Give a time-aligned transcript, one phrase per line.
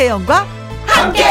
[0.00, 0.46] 김혜영과
[0.86, 1.24] 함께.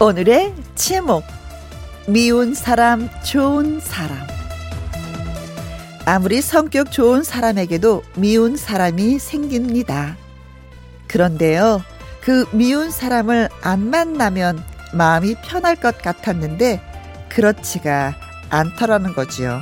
[0.00, 1.24] 오늘의 제목
[2.08, 4.16] 미운 사람 좋은 사람
[6.06, 10.16] 아무리 성격 좋은 사람에게도 미운 사람이 생깁니다.
[11.06, 11.82] 그런데요,
[12.22, 14.64] 그 미운 사람을 안 만나면
[14.94, 16.80] 마음이 편할 것 같았는데
[17.36, 18.14] 그렇지가
[18.48, 19.60] 않더라는 거지요.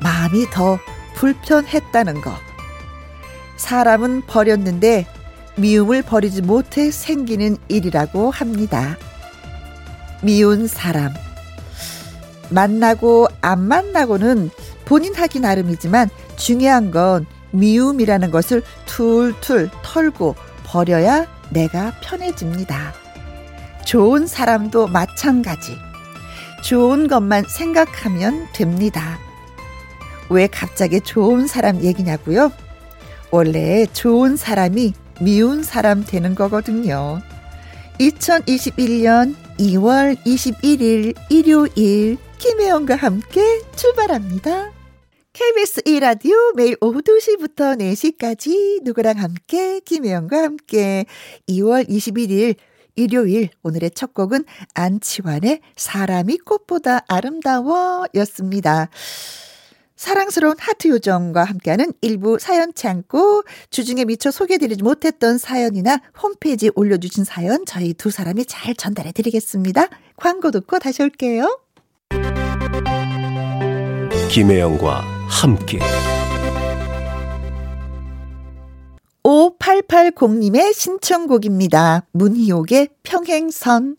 [0.00, 0.78] 마음이 더
[1.14, 2.32] 불편했다는 거.
[3.58, 5.06] 사람은 버렸는데
[5.56, 8.96] 미움을 버리지 못해 생기는 일이라고 합니다.
[10.22, 11.12] 미운 사람.
[12.48, 14.48] 만나고 안 만나고는
[14.86, 22.94] 본인 하기 나름이지만 중요한 건 미움이라는 것을 툴툴 털고 버려야 내가 편해집니다.
[23.84, 25.89] 좋은 사람도 마찬가지.
[26.62, 29.18] 좋은 것만 생각하면 됩니다.
[30.28, 32.52] 왜 갑자기 좋은 사람 얘기냐고요?
[33.30, 37.20] 원래 좋은 사람이 미운 사람 되는 거거든요.
[37.98, 44.72] 2021년 2월 21일 일요일 김혜영과 함께 출발합니다.
[45.32, 51.04] KBS 1라디오 매일 오후 2시부터 4시까지 누구랑 함께 김혜영과 함께
[51.48, 52.56] 2월 21일
[53.00, 58.90] 일요일 오늘의 첫 곡은 안치환의 사람이 꽃보다 아름다워 였습니다.
[59.96, 67.64] 사랑스러운 하트 요정과 함께하는 일부 사연 창고 주중에 미처 소개해드리지 못했던 사연이나 홈페이지에 올려주신 사연
[67.66, 69.88] 저희 두 사람이 잘 전달해 드리겠습니다.
[70.16, 71.60] 광고 듣고 다시 올게요.
[74.30, 75.80] 김혜영과 함께
[79.22, 82.06] 5880님의 신청곡입니다.
[82.12, 83.96] 문희옥의 평행선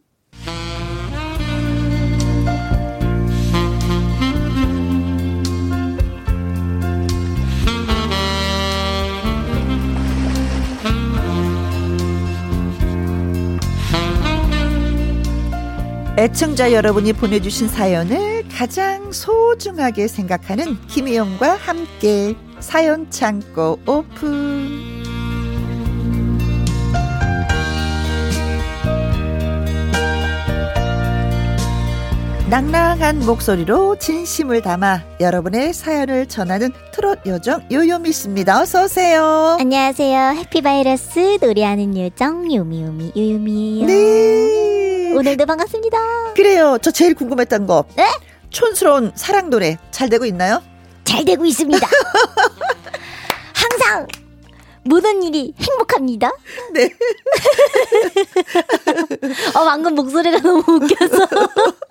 [16.17, 25.00] 애청자 여러분이 보내주신 사연을 가장 소중하게 생각하는 김희영과 함께 사연 창고 오픈.
[32.51, 38.59] 낭낭한 목소리로 진심을 담아 여러분의 사연을 전하는 트롯 요정 요요미 씨입니다.
[38.59, 39.55] 어서 오세요.
[39.57, 40.33] 안녕하세요.
[40.35, 43.85] 해피바이러스 노래하는 요정 요미요미 요요미예요.
[43.87, 45.13] 네.
[45.13, 45.97] 오늘도 반갑습니다.
[46.35, 46.77] 그래요.
[46.81, 47.85] 저 제일 궁금했던 거.
[47.95, 48.05] 네?
[48.49, 50.61] 촌스러운 사랑 노래 잘 되고 있나요?
[51.05, 51.87] 잘 되고 있습니다.
[53.55, 54.07] 항상
[54.83, 56.33] 모든 일이 행복합니다.
[56.73, 56.89] 네.
[59.55, 61.29] 어, 방금 목소리가 너무 웃겨서.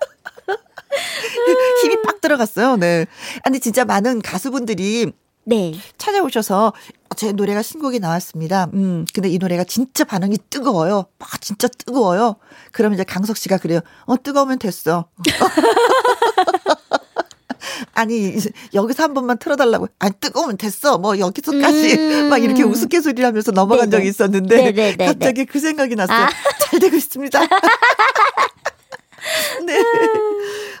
[1.81, 2.77] 힘이 빡 들어갔어요.
[2.77, 3.05] 네.
[3.43, 5.11] 아니 진짜 많은 가수분들이
[5.43, 5.73] 네.
[5.97, 6.73] 찾아오셔서
[7.15, 8.69] 제 노래가 신곡이 나왔습니다.
[8.73, 11.05] 음, 근데 이 노래가 진짜 반응이 뜨거워요.
[11.17, 12.35] 막 진짜 뜨거워요.
[12.71, 13.81] 그러면 이제 강석 씨가 그래요.
[14.05, 15.05] 어, 뜨거우면 됐어.
[17.93, 18.35] 아니
[18.73, 19.87] 여기서 한 번만 틀어달라고.
[19.99, 20.97] 아니 뜨거우면 됐어.
[20.97, 22.29] 뭐 여기서까지 음.
[22.29, 23.99] 막 이렇게 우스갯소리를 하면서 넘어간 네네.
[23.99, 25.05] 적이 있었는데 네네네네.
[25.05, 26.25] 갑자기 그 생각이 났어요.
[26.25, 26.29] 아.
[26.69, 27.41] 잘 되고 있습니다.
[29.65, 29.79] 네.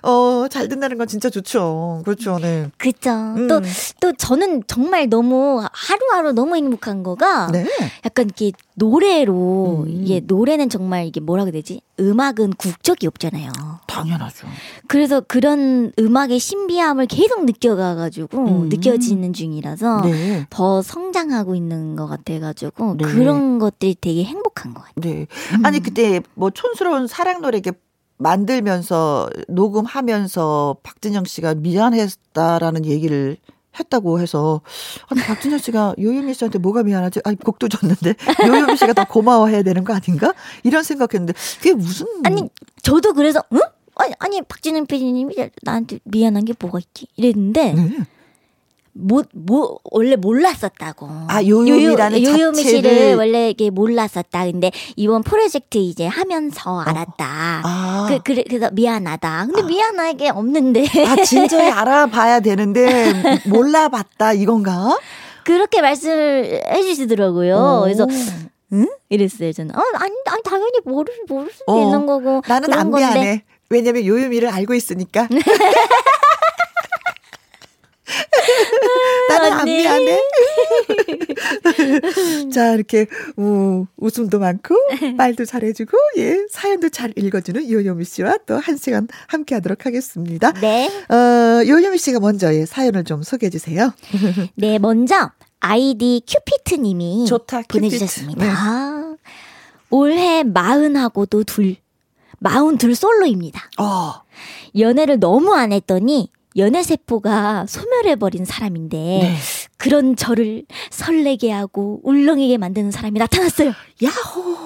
[0.03, 2.01] 어, 잘 된다는 건 진짜 좋죠.
[2.03, 2.39] 그렇죠.
[2.39, 2.69] 네.
[2.77, 3.11] 그죠.
[3.11, 3.47] 음.
[3.47, 3.61] 또,
[3.99, 7.65] 또 저는 정말 너무 하루하루 너무 행복한 거가 네.
[8.05, 9.89] 약간 이렇게 노래로 음.
[9.89, 11.81] 이게 노래는 정말 이게 뭐라 그래야 되지?
[11.99, 13.51] 음악은 국적이 없잖아요.
[13.85, 14.47] 당연하죠.
[14.87, 18.69] 그래서 그런 음악의 신비함을 계속 느껴가가지고 음.
[18.69, 20.47] 느껴지는 중이라서 네.
[20.49, 23.05] 더 성장하고 있는 것 같아가지고 네.
[23.05, 25.13] 그런 것들이 되게 행복한 것 같아요.
[25.13, 25.27] 네.
[25.63, 27.77] 아니 그때 뭐 촌스러운 사랑 노래 이렇게
[28.21, 33.37] 만들면서 녹음하면서 박진영 씨가 미안했다라는 얘기를
[33.79, 34.61] 했다고 해서
[35.07, 37.21] 아니 박진영 씨가 요요미 씨한테 뭐가 미안하지?
[37.23, 38.15] 아니 곡도 줬는데
[38.47, 40.33] 요요미 씨가 더 고마워해야 되는 거 아닌가?
[40.63, 42.43] 이런 생각했는데 그게 무슨 아니
[42.83, 43.59] 저도 그래서 응?
[43.95, 47.07] 아니 아니 박진영 PD님이 나한테 미안한 게 뭐가 있지?
[47.15, 47.97] 이랬는데 네.
[48.93, 51.07] 뭐, 뭐, 원래 몰랐었다고.
[51.27, 52.61] 아, 요요미라는 요요, 요요미.
[52.63, 54.45] 씨를 원래 이게 몰랐었다.
[54.45, 57.61] 근데 이번 프로젝트 이제 하면서 알았다.
[57.63, 58.05] 아.
[58.09, 59.47] 그, 그래, 그래서 미안하다.
[59.47, 60.85] 근데 미안한 게 없는데.
[61.07, 63.13] 아 진저히 알아봐야 되는데
[63.47, 64.97] 몰라봤다 이건가?
[65.45, 67.55] 그렇게 말씀을 해주시더라고요.
[67.55, 67.81] 오.
[67.83, 68.05] 그래서,
[68.73, 68.87] 응?
[69.09, 69.75] 이랬어요, 저는.
[69.75, 71.81] 어, 아니, 아니, 당연히 모를, 모를 수도 어.
[71.81, 72.41] 있는 거고.
[72.47, 73.07] 나는 안 건데.
[73.07, 73.43] 미안해.
[73.69, 75.27] 왜냐면 요요미를 알고 있으니까.
[79.29, 79.77] 나는 안 언니.
[79.77, 80.21] 미안해.
[82.53, 84.75] 자, 이렇게, 우, 웃음도 많고,
[85.17, 90.51] 말도 잘해주고, 예, 사연도 잘 읽어주는 요요미 씨와 또 한 시간 함께 하도록 하겠습니다.
[90.61, 90.87] 네.
[91.09, 91.15] 어,
[91.65, 93.91] 요요미 씨가 먼저 예, 사연을 좀 소개해 주세요.
[94.55, 97.63] 네, 먼저 아이디 큐피트 님이 좋다.
[97.67, 98.45] 보내주셨습니다.
[98.45, 98.51] 네.
[98.55, 99.15] 아,
[99.89, 101.75] 올해 마흔하고도 둘,
[102.39, 103.61] 마흔 둘 솔로입니다.
[103.79, 104.21] 어,
[104.77, 109.35] 연애를 너무 안 했더니 연애 세포가 소멸해버린 사람인데 네.
[109.77, 113.71] 그런 저를 설레게 하고 울렁이게 만드는 사람이 나타났어요.
[114.03, 114.57] 야호.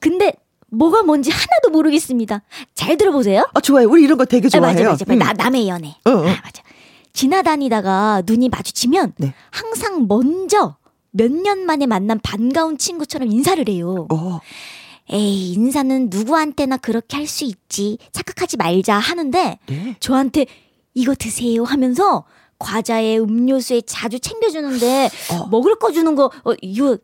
[0.00, 0.32] 근데
[0.70, 2.42] 뭐가 뭔지 하나도 모르겠습니다.
[2.74, 3.48] 잘 들어보세요.
[3.54, 3.88] 아, 좋아요.
[3.88, 4.90] 우리 이런 거 되게 아, 좋아해요.
[4.90, 5.12] 맞아, 맞아.
[5.12, 5.18] 음.
[5.18, 5.94] 나, 남의 연애.
[6.04, 6.18] 어, 어.
[6.22, 6.62] 아, 맞아.
[7.12, 9.34] 지나다니다가 눈이 마주치면 네.
[9.50, 10.76] 항상 먼저
[11.10, 14.08] 몇 년 만에 만난 반가운 친구처럼 인사를 해요.
[14.10, 14.40] 어,
[15.10, 17.98] 에이, 인사는 누구한테나 그렇게 할 수 있지.
[18.12, 19.96] 착각하지 말자 하는데 네.
[20.00, 20.46] 저한테
[20.94, 22.24] 이거 드세요 하면서
[22.58, 25.46] 과자에 음료수에 자주 챙겨주는데 어.
[25.48, 26.98] 먹을 거 주는 거 어, 이거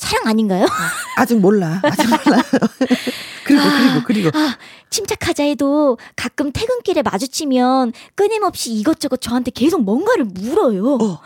[0.00, 0.66] 사랑 아닌가요?
[1.16, 1.80] 아직 몰라.
[1.84, 2.42] 아직 몰라.
[3.44, 4.38] 그리고, 그리고, 그리고.
[4.38, 4.56] 아,
[4.88, 10.94] 침착하자 해도 가끔 퇴근길에 마주치면 끊임없이 이것저것 저한테 계속 뭔가를 물어요.
[10.94, 11.20] 어.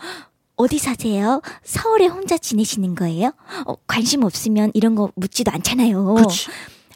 [0.57, 1.41] 어디 사세요?
[1.63, 3.31] 서울에 혼자 지내시는 거예요?
[3.65, 6.15] 어, 관심 없으면 이런 거 묻지도 않잖아요.
[6.15, 6.47] 그렇지.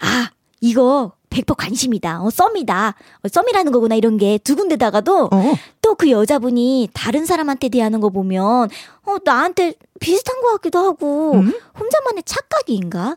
[0.01, 2.23] 아, 이거 100% 관심이다.
[2.23, 2.95] 어, 썸이다.
[3.23, 5.53] 어, 썸이라는 거구나 이런 게 두 군데다가도 어.
[5.81, 8.69] 또그 여자분이 다른 사람한테 대하는 거 보면
[9.05, 11.53] 어, 나한테 비슷한 것 같기도 하고 음?
[11.79, 13.15] 혼자만의 착각인가?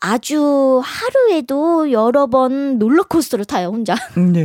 [0.00, 3.94] 아주 하루에도 여러 번 롤러코스터를 타요, 혼자.
[4.32, 4.44] 네.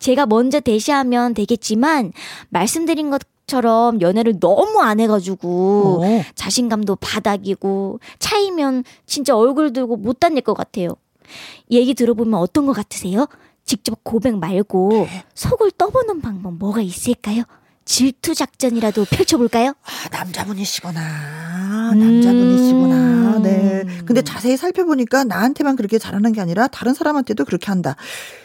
[0.00, 2.12] 제가 먼저 대시하면 되겠지만,
[2.48, 6.22] 말씀드린 것 처럼 연애를 너무 안 해가지고, 어.
[6.34, 10.96] 자신감도 바닥이고, 차이면 진짜 얼굴 들고 못 다닐 것 같아요.
[11.70, 13.26] 얘기 들어보면 어떤 것 같으세요?
[13.64, 17.44] 직접 고백 말고, 속을 떠보는 방법 뭐가 있을까요?
[17.86, 19.74] 질투 작전이라도 펼쳐볼까요?
[19.82, 21.92] 아, 남자분이시구나.
[21.94, 23.36] 남자분이시구나.
[23.36, 23.42] 음.
[23.42, 23.84] 네.
[24.06, 27.96] 근데 자세히 살펴보니까 나한테만 그렇게 잘하는 게 아니라 다른 사람한테도 그렇게 한다.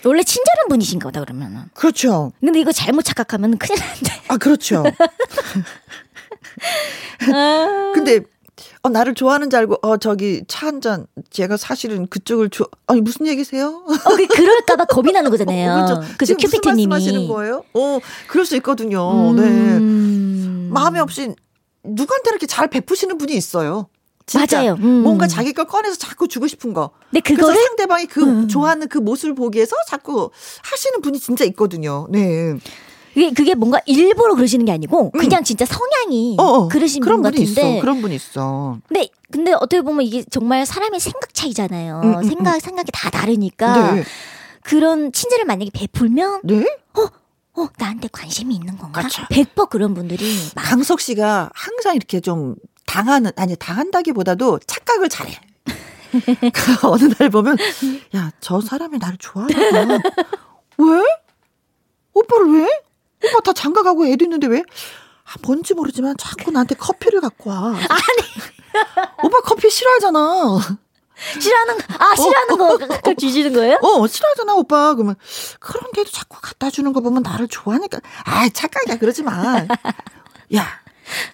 [0.03, 1.63] 원래 친절한 분이신 거다, 그러면은.
[1.73, 2.33] 그렇죠.
[2.41, 4.11] 근데 이거 잘못 착각하면 큰일 난대.
[4.27, 4.83] 아, 그렇죠.
[7.93, 8.21] 근데
[8.81, 13.01] 어, 나를 좋아하는 줄 알고 어 저기 차 한 잔 제가 사실은 그쪽을 좋아 아니
[13.01, 13.83] 무슨 얘기세요?
[13.85, 15.85] 어, 그 그럴까봐 겁이 나는 거잖아요.
[15.85, 16.15] 그렇죠.
[16.17, 16.87] 그죠, 큐피트님이.
[16.87, 17.63] 말씀하시는 거예요?
[17.73, 19.33] 어, 그럴 수 있거든요.
[19.33, 19.41] 네.
[19.43, 20.69] 음.
[20.71, 21.33] 마음이 없이
[21.83, 23.87] 누구한테 이렇게 잘 베푸시는 분이 있어요.
[24.25, 24.57] 진짜.
[24.59, 24.73] 맞아요.
[24.79, 25.01] 음.
[25.03, 26.91] 뭔가 자기 걸 꺼내서 자꾸 주고 싶은 거.
[27.09, 28.47] 근데 그래서 그거를 상대방이 그 음.
[28.47, 30.29] 좋아하는 그 모습을 보기 위해서 자꾸
[30.63, 32.07] 하시는 분이 진짜 있거든요.
[32.11, 32.55] 네.
[33.13, 36.67] 그게, 그게 뭔가 일부러 그러시는 게 아니고 그냥 진짜 성향이 어, 어.
[36.67, 37.43] 그러신 그런 분 같은데.
[37.43, 37.81] 있어.
[37.81, 38.77] 그런 분이 있어.
[38.87, 42.01] 근데 근데 어떻게 보면 이게 정말 사람의 생각 차이잖아요.
[42.03, 44.03] 음, 음, 생각 생각이 다 다르니까 네.
[44.63, 46.65] 그런 친절을 만약에 베풀면 네?
[47.53, 49.01] 어 나한테 관심이 있는 건가?
[49.01, 49.23] 그렇죠.
[49.23, 50.23] 100% 그런 분들이
[50.55, 55.33] 막 강석 씨가 항상 이렇게 좀 당하는 아니 당한다기보다도 착각을 잘해.
[56.53, 57.57] 그 어느 날 보면
[58.15, 60.09] 야 저 사람이 나를 좋아하나 봐.
[60.77, 61.03] 왜?
[62.13, 62.81] 오빠를 왜?
[63.23, 64.63] 오빠 다 장가 가고 애도 있는데 왜?
[65.25, 67.75] 아, 뭔지 모르지만 자꾸 나한테 커피를 갖고 와.
[67.75, 67.83] 아니.
[69.23, 70.19] 오빠 커피 싫어하잖아.
[71.41, 73.77] 싫어하는 아 싫어하는 거 그걸 주시는 거예요?
[73.81, 74.93] 어, 싫어하잖아, 오빠.
[74.93, 75.15] 그러면
[75.59, 77.99] 그런데도 자꾸 갖다 주는 거 보면 나를 좋아하니까.
[78.23, 78.97] 아, 착각이야.
[78.99, 79.65] 그러지 마.
[80.55, 80.67] 야,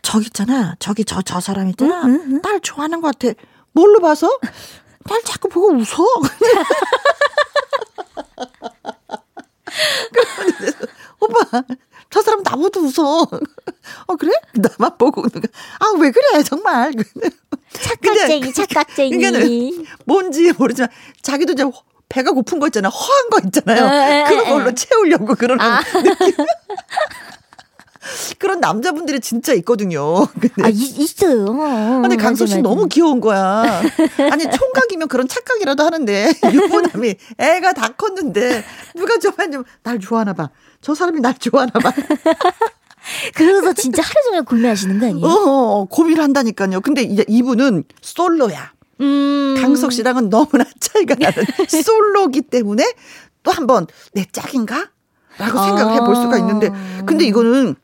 [0.01, 0.75] 저기 있잖아.
[0.79, 2.01] 저기 저 저 사람 있잖아.
[2.05, 2.41] 응, 응, 응.
[2.41, 3.36] 날 좋아하는 것 같아.
[3.74, 4.27] 뭘로 봐서?
[5.03, 5.86] 날 자꾸 보고 웃어.
[11.19, 11.63] 오빠,
[12.10, 13.27] 저 사람 나보다 웃어.
[14.07, 14.31] 어, 그래?
[14.53, 15.43] 나만 보고 웃는 거야.
[15.79, 16.93] 아, 왜 그래, 정말.
[17.72, 19.17] 착각쟁이 착각쟁이.
[19.17, 20.89] 그러니까는 뭔지 모르지만
[21.22, 21.63] 자기도 이제
[22.10, 22.89] 배가 고픈 거 있잖아.
[22.89, 24.25] 허한 거 있잖아요.
[24.27, 24.50] 그런 에.
[24.50, 25.81] 걸로 채우려고 그러는 아.
[25.81, 26.34] 느낌.
[28.39, 30.27] 그런 남자분들이 진짜 있거든요.
[30.39, 31.45] 근데 아, 있, 있어요.
[31.45, 32.62] 어, 근데 맞아, 강석 씨.
[32.62, 33.81] 너무 귀여운 거야.
[34.31, 38.63] 아니 총각이면 그런 착각이라도 하는데 유부남이 애가 다 컸는데
[38.95, 40.50] 누가 좋아하냐면 날 좋아하나 봐.
[40.81, 41.91] 저 사람이 날 좋아하나 봐.
[43.35, 45.25] 그래서 진짜 하루 종일 고민하시는 거 아니에요?
[45.25, 46.81] 어, 어, 고민을 한다니까요.
[46.81, 48.74] 근데 이제 이분은 솔로야.
[49.01, 49.55] 음.
[49.59, 52.93] 강석 씨랑은 너무나 차이가 나는 솔로기 때문에
[53.43, 54.89] 또 한번 내 짝인가?
[55.38, 56.69] 라고 생각해 볼 수가 있는데
[57.05, 57.75] 근데 이거는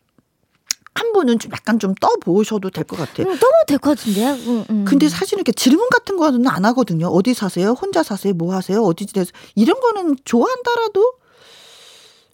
[0.94, 3.28] 한 번은 좀 약간 좀 떠보셔도 될 것 같아요.
[3.28, 4.34] 음, 너무 될것 같은데요?
[4.34, 4.86] 음, 음.
[4.86, 7.08] 근데 사실 이렇게 질문 같은 거는 안 하거든요.
[7.08, 7.72] 어디 사세요?
[7.72, 8.34] 혼자 사세요?
[8.34, 8.82] 뭐 하세요?
[8.84, 9.32] 어디 지내세요?
[9.56, 11.14] 이런 거는 좋아한다라도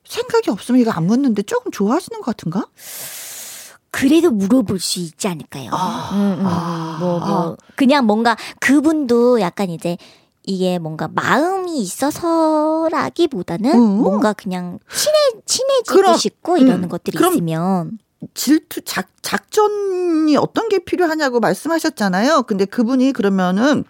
[0.06, 2.66] 생각이 없으면 이거 안 묻는데 조금 좋아하시는 것 같은가?
[3.92, 5.70] 그래도 물어볼 수 있지 않을까요?
[5.72, 6.12] 아.
[6.14, 6.46] 음, 음.
[6.46, 6.98] 아.
[7.00, 7.58] 뭐, 뭐.
[7.76, 9.98] 그냥 뭔가 그분도 약간 이제
[10.44, 13.98] 이게 뭔가 마음이 있어서라기보다는 음.
[14.02, 16.90] 뭔가 그냥 친해, 친해지고 그럼, 싶고 이러는 음.
[16.90, 18.00] 것들이 그럼 있으면.
[18.34, 22.44] 질투 작 작전이 어떤 게 필요하냐고 말씀하셨잖아요.
[22.44, 23.84] 근데 그분이 그러면은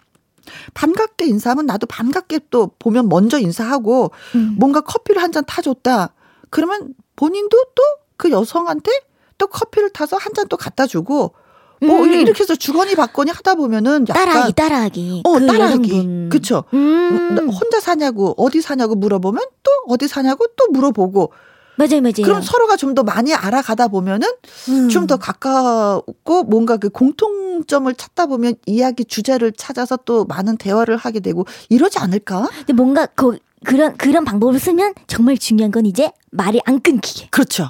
[0.74, 4.56] 반갑게 인사하면 나도 반갑게 또 보면 먼저 인사하고 음.
[4.58, 6.14] 뭔가 커피를 한 잔 타줬다.
[6.50, 7.82] 그러면 본인도 또
[8.18, 8.90] 그 여성한테
[9.38, 11.34] 또 커피를 타서 한 잔 또 갖다 주고
[11.80, 12.12] 뭐 음.
[12.12, 15.22] 이렇게 해서 주거니 받거니 하다 보면은 약간 따라하기 따라하기.
[15.24, 16.28] 어 그 따라하기 여성분.
[16.28, 17.48] 그쵸 음.
[17.48, 21.32] 혼자 사냐고 어디 사냐고 물어보면 또 어디 사냐고 또 물어보고
[21.78, 22.24] 맞아요, 맞아요.
[22.24, 24.26] 그럼 서로가 좀 더 많이 알아가다 보면은
[24.68, 24.88] 음.
[24.88, 31.46] 좀더 가깝고 뭔가 그 공통점을 찾다 보면 이야기 주제를 찾아서 또 많은 대화를 하게 되고
[31.68, 32.48] 이러지 않을까?
[32.58, 37.28] 근데 뭔가 그 그런 그런 방법을 쓰면 정말 중요한 건 이제 말이 안 끊기게.
[37.30, 37.68] 그렇죠.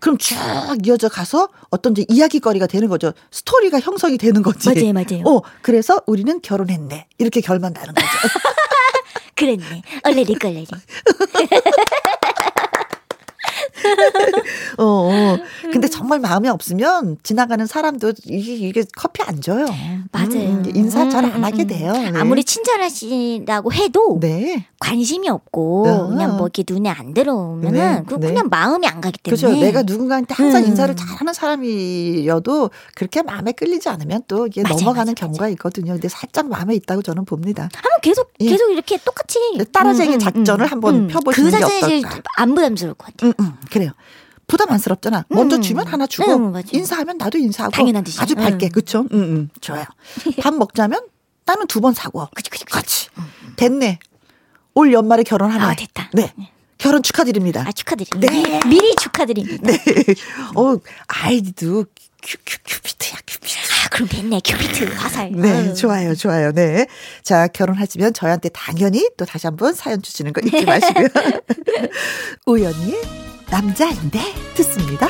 [0.00, 0.36] 그럼 쭉
[0.84, 3.12] 이어져 가서 어떤 이제 이야기거리가 되는 거죠.
[3.30, 4.68] 스토리가 형성이 되는 거지.
[4.68, 5.22] 맞아요, 맞아요.
[5.26, 7.06] 어, 그래서 우리는 결혼했네.
[7.18, 8.06] 이렇게 결만 나는 거죠.
[9.36, 9.82] 그랬네.
[10.04, 10.66] 얼레리 걸레리.
[14.78, 15.38] 어, 어.
[15.72, 19.66] 근데 정말 마음이 없으면 지나가는 사람도 이게, 이게 커피 안 줘요.
[20.12, 20.32] 맞아요.
[20.32, 21.66] 음, 인사 잘안 음, 하게 음.
[21.66, 21.92] 돼요.
[21.92, 22.12] 네.
[22.14, 24.66] 아무리 친절하시다고 해도 네.
[24.80, 26.08] 관심이 없고 어.
[26.08, 28.28] 그냥 뭐 이렇게 눈에 안 들어오면은 네, 그 네.
[28.28, 29.40] 그냥 마음이 안 가기 때문에.
[29.40, 29.60] 그렇죠.
[29.60, 30.68] 내가 누군가한테 항상 음.
[30.68, 35.92] 인사를 잘하는 사람이어도 그렇게 마음에 끌리지 않으면 또 이게 맞아요, 넘어가는 맞아요, 경우가 있거든요.
[35.92, 37.68] 근데 살짝 마음에 있다고 저는 봅니다.
[37.74, 38.48] 한번 계속 예.
[38.48, 39.38] 계속 이렇게 똑같이
[39.72, 41.08] 따라쟁이 음, 음, 작전을 음, 한번 음.
[41.08, 42.20] 펴보시는 그 어떨까?
[42.36, 43.26] 안 부담스러울 것 같아.
[43.26, 43.92] 응, 응, 그래요.
[44.46, 45.24] 부담 안스럽잖아.
[45.28, 45.62] 먼저 음.
[45.62, 46.62] 주면 하나 주고 음.
[46.72, 48.20] 인사하면 나도 인사하고 당연한 듯이.
[48.20, 48.70] 아주 밝게 음.
[48.72, 49.06] 그쵸?
[49.12, 49.84] 응, 응, 좋아요.
[50.42, 51.02] 밥 먹자면
[51.44, 52.72] 나는 두 번 사고 그치 그치 그치.
[52.72, 53.08] 그렇지.
[53.56, 53.98] 됐네.
[54.74, 55.64] 올 연말에 결혼하네.
[55.64, 56.10] 아 됐다.
[56.14, 56.32] 네,
[56.78, 57.64] 결혼 축하드립니다.
[57.66, 58.32] 아 축하드립니다.
[58.32, 58.60] 네.
[58.68, 59.62] 미리 축하드립니다.
[59.64, 59.78] 네.
[60.56, 60.76] 어,
[61.08, 61.84] 아이디도
[62.22, 63.54] 큐, 큐, 큐피트야, 큐피트.
[63.88, 65.32] 아 그럼 됐네 큐피트 화살.
[65.32, 65.74] 네, 아유.
[65.74, 66.52] 좋아요, 좋아요.
[66.52, 66.86] 네.
[67.22, 71.08] 자, 결혼하시면 저희한테 당연히 또 다시 한번 사연 주시는 거 잊지 마시고요.
[72.46, 73.00] 우연히의
[73.50, 74.20] 남자인데
[74.54, 75.08] 듣습니다.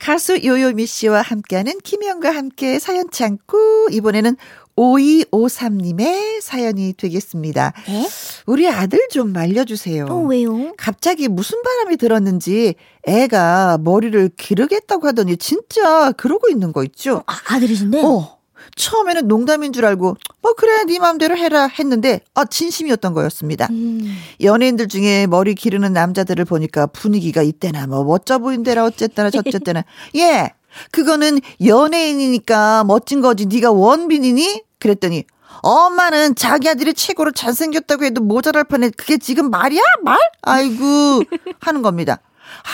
[0.00, 4.36] 가수 요요미 씨와 함께하는 김혜영과 함께 사연 창고 이번에는
[4.76, 7.72] 5253님의 사연이 되겠습니다.
[7.86, 8.08] 네?
[8.46, 10.06] 우리 아들 좀 말려주세요.
[10.06, 10.74] 어 왜요?
[10.76, 17.22] 갑자기 무슨 바람이 들었는지 애가 머리를 기르겠다고 하더니 진짜 그러고 있는 거 있죠?
[17.26, 18.02] 아, 아들이신데?
[18.04, 18.36] 어.
[18.74, 23.68] 처음에는 농담인 줄 알고 뭐 그래 네 마음대로 해라 했는데 아 진심이었던 거였습니다.
[23.70, 24.16] 음.
[24.40, 29.84] 연예인들 중에 머리 기르는 남자들을 보니까 분위기가 이때나 뭐 멋져 보인대라 어쨌거나 저쨌거나
[30.16, 30.50] 예
[30.90, 33.46] 그거는 연예인이니까 멋진 거지.
[33.46, 34.62] 네가 원빈이니?
[34.78, 35.24] 그랬더니
[35.62, 39.82] 엄마는 자기 아들이 최고로 잘생겼다고 해도 모자랄 판에 그게 지금 말이야?
[40.02, 40.18] 말?
[40.42, 41.22] 아이고.
[41.60, 42.20] 하는 겁니다.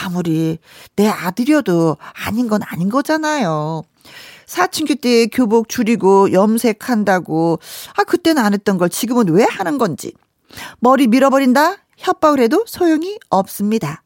[0.04, 0.58] 아무리
[0.96, 3.82] 내 아들이어도 아닌 건 아닌 거잖아요.
[4.46, 7.58] 사춘기 때 교복 줄이고 염색한다고.
[7.96, 10.12] 아 그때는 안 했던 걸 지금은 왜 하는 건지.
[10.80, 11.76] 머리 밀어버린다?
[11.96, 14.02] 협박을 해도 소용이 없습니다.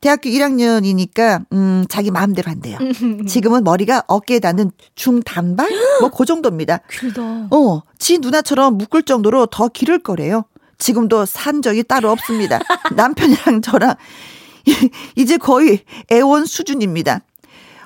[0.00, 2.78] 대학교 1학년이니까 음 자기 마음대로 한대요.
[3.28, 5.68] 지금은 머리가 어깨에 닿는 중단발
[6.00, 6.80] 뭐그 정도입니다.
[6.90, 7.48] 길다.
[7.50, 10.44] 어, 지 누나처럼 묶을 정도로 더 기를 거래요.
[10.78, 12.60] 지금도 산 적이 따로 없습니다.
[12.94, 13.94] 남편이랑 저랑
[15.16, 17.22] 이제 거의 애원 수준입니다.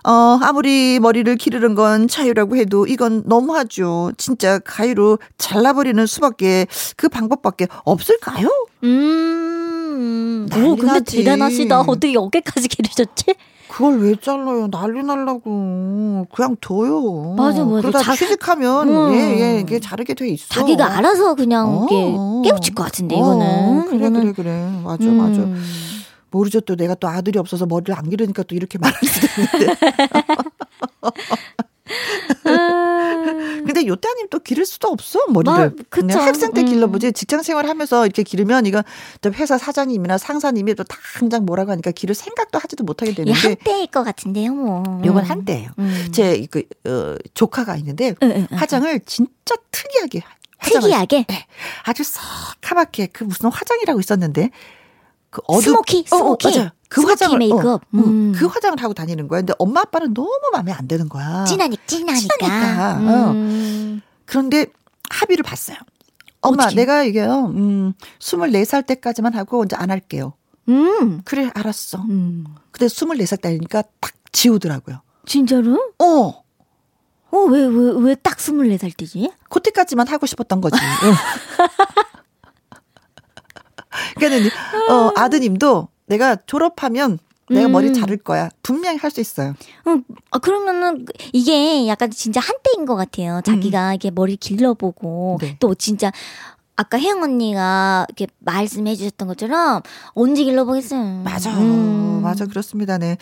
[0.05, 4.13] 어, 아무리 머리를 기르는 건 자유라고 해도 이건 너무하죠.
[4.19, 8.49] 진짜 가위로 잘라버리는 수밖에 그 방법밖에 없을까요?
[8.83, 9.72] 음.
[10.51, 11.01] 난리 오, 근데.
[11.03, 11.81] 대단하시다.
[11.89, 13.35] 어떻게 여기까지 기르셨지?
[13.69, 14.69] 그걸 왜 잘라요?
[14.71, 16.27] 난리 날라고.
[16.35, 17.35] 그냥 둬요.
[17.37, 17.81] 맞아, 맞아.
[17.81, 19.15] 그러다 자- 취직하면 음.
[19.15, 20.47] 예, 예, 이게 자르게 돼 있어.
[20.49, 22.43] 자기가 알아서 그냥 어.
[22.45, 23.85] 깨우칠 것 같은데, 어, 이거는.
[23.87, 24.21] 그래, 이거는.
[24.21, 24.71] 그래, 그래.
[24.85, 25.17] 맞아, 음.
[25.17, 25.41] 맞아.
[26.31, 26.61] 모르죠.
[26.61, 29.27] 또 내가 또 아들이 없어서 머리를 안 기르니까 또 이렇게 말할 수도
[29.59, 29.75] 있는데.
[33.33, 35.53] 근데 요때 아니면 또 기를 수도 없어, 머리를.
[35.53, 35.71] 마-.
[35.89, 36.67] 그냥 학생 때 음.
[36.67, 38.83] 길러보지 직장 생활 하면서 이렇게 기르면 이거
[39.21, 43.87] 또 회사 사장님이나 상사님이 또 당장 뭐라고 하니까 기를 생각도 하지도 못하게 이 되는데 한때일
[43.89, 45.03] 것 같은데요, 뭐.
[45.05, 45.71] 요건 한때예요.
[45.79, 46.09] 음.
[46.13, 48.47] 제 그, 어, 조카가 있는데 응.
[48.51, 50.23] 화장을 진짜 특이하게
[50.63, 51.47] 특이하게 네.
[51.85, 54.51] 아주 새카맣게 그 무슨 화장이라고 있었는데
[55.33, 56.57] 그 어두 smoky, 어, 어, smoky.
[56.59, 56.71] 맞아요.
[56.89, 57.67] 그 smoky 화장을 메이크업.
[57.67, 58.33] 어, 음, 음.
[58.37, 59.41] 그 화장을 하고 다니는 거야.
[59.41, 61.45] 근데 엄마 아빠는 너무 마음에 안 드는 거야.
[61.45, 62.37] 진하니, 진하니까.
[62.39, 62.93] 진하니까,
[63.29, 63.31] 어.
[63.33, 64.03] 음.
[64.27, 64.67] 그런데
[65.11, 65.79] 합의를 봤어요.
[66.43, 66.77] 엄마, 어떻게?
[66.77, 67.47] 내가 이게요.
[67.57, 70.35] 음, 24살 때까지만 하고 이제 안 할게요.
[70.69, 71.23] 음.
[71.25, 71.99] 그래, 알았어.
[72.11, 72.45] 음.
[72.71, 75.01] 근데 24살 때니까 딱 지우더라고요.
[75.25, 75.79] 진짜로?
[75.99, 76.43] 어.
[77.35, 79.33] 어, 왜, 왜, 왜 딱 24살 때지?
[79.49, 80.77] 그때까지만 하고 싶었던 거지.
[83.93, 84.15] 응.
[84.21, 84.57] 그러니까
[84.93, 87.19] 어, 아드님도 내가 졸업하면
[87.51, 87.73] 내가 음.
[87.73, 88.49] 머리 자를 거야.
[88.63, 89.55] 분명히 할 수 있어요.
[89.85, 89.97] 어,
[90.31, 93.41] 아, 그러면은 이게 약간 진짜 한때인 것 같아요.
[93.45, 95.57] 자기가 이렇게 머리 길러보고 네.
[95.61, 96.11] 또 진짜
[96.77, 99.83] 아까 혜영 언니가 이렇게 말씀해 주셨던 것처럼
[100.15, 101.23] 언제 길러보겠어요.
[101.25, 101.51] 맞아.
[101.59, 102.21] 음.
[102.23, 102.47] 맞아.
[102.47, 102.97] 그렇습니다.
[102.97, 103.19] 네.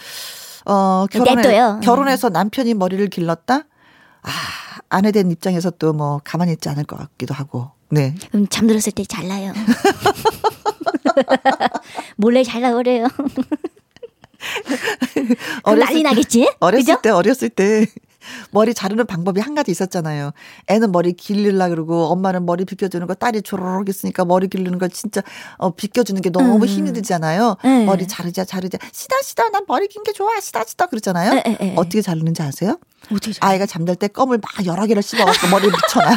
[0.66, 1.80] 어, 결혼해, 냅둬요.
[1.82, 3.62] 결혼해서 남편이 머리를 길렀다?
[4.22, 4.30] 아,
[4.90, 7.70] 아내 된 입장에서 또 뭐 가만히 있지 않을 것 같기도 하고.
[7.90, 8.14] 네.
[8.34, 9.52] 음, 잠들었을 때 잘라요.
[12.16, 13.06] 몰래 잘라 그래요.
[15.64, 16.50] 어렸을 난리 나겠지?
[16.60, 17.00] 어렸을 그죠?
[17.02, 17.86] 때 어렸을 때
[18.52, 20.32] 머리 자르는 방법이 한 가지 있었잖아요.
[20.68, 25.22] 애는 머리 길리려 그러고 엄마는 머리 빗겨주는 거 딸이 조르륵 있으니까 머리 기르는 거 진짜
[25.58, 26.64] 어 빗겨주는 게 너무 음.
[26.66, 27.56] 힘이 들잖아요.
[27.64, 27.84] 네.
[27.84, 31.32] 머리 자르자 자르자 시다 시다 난 머리 긴 게 좋아 시다 시다 그러잖아요.
[31.32, 31.74] 에, 에, 에.
[31.76, 32.78] 어떻게 자르는지 아세요?
[33.12, 33.32] 어떻게?
[33.40, 36.16] 아이가 잠잘 때 껌을 막 여러 개를 씹어갖고 머리에 묻혀놔.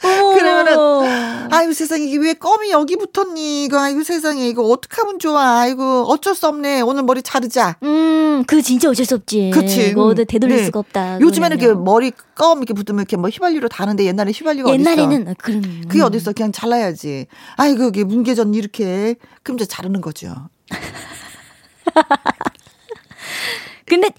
[0.36, 6.04] 그러면은 아이고 세상에 이게 왜 껌이 여기 붙었니 이거 아이고 세상에 이거 어떡하면 좋아 아이고
[6.06, 9.52] 어쩔 수 없네 오늘 머리 자르자 음, 그 진짜 어쩔 수 없지.
[9.54, 9.88] 그치.
[9.88, 10.64] 이거 어디 되돌릴 네.
[10.64, 11.20] 수가 없다.
[11.20, 11.74] 요즘에는 이렇게.
[11.74, 16.32] 머리 껌 이렇게 붙으면 이렇게 뭐 휘발유로 다는데 옛날에 휘발유가 어딨어 옛날에는 그런 그게 어딨어
[16.34, 20.34] 그냥 잘라야지 아이고 이게 뭉개졌니 이렇게 그럼 이제 자르는 거죠
[23.86, 24.10] 근데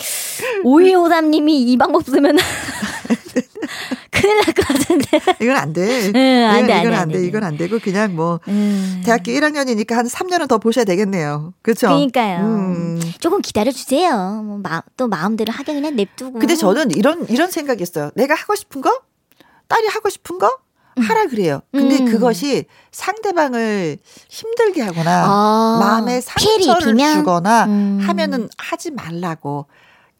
[0.63, 2.37] 오이오삼님이 이 방법 쓰면
[4.21, 5.05] 큰일 날 것 같은데.
[5.41, 7.25] 이건 안 돼 응, 안 돼, 안 이건 돼, 안안 돼 돼.
[7.27, 9.01] 이건 안 되고 그냥 뭐 음.
[9.05, 12.39] 대학교 1학년이니까 한 3년은 더 보셔야 되겠네요 그렇죠 그러니까요.
[12.45, 12.99] 음.
[13.19, 14.41] 조금 기다려 주세요.
[14.43, 16.39] 뭐 마, 또 마음대로 하게 그냥 냅두고.
[16.39, 18.11] 근데 저는 이런 이런 생각이었어요.
[18.15, 18.91] 내가 하고 싶은 거
[19.67, 20.49] 딸이 하고 싶은 거
[20.99, 21.61] 하라 그래요.
[21.71, 22.05] 근데 음.
[22.05, 23.97] 그것이 상대방을
[24.29, 26.97] 힘들게 하거나 아, 마음에 상처를?
[26.97, 27.99] 주거나 음.
[28.01, 29.67] 하면은 하지 말라고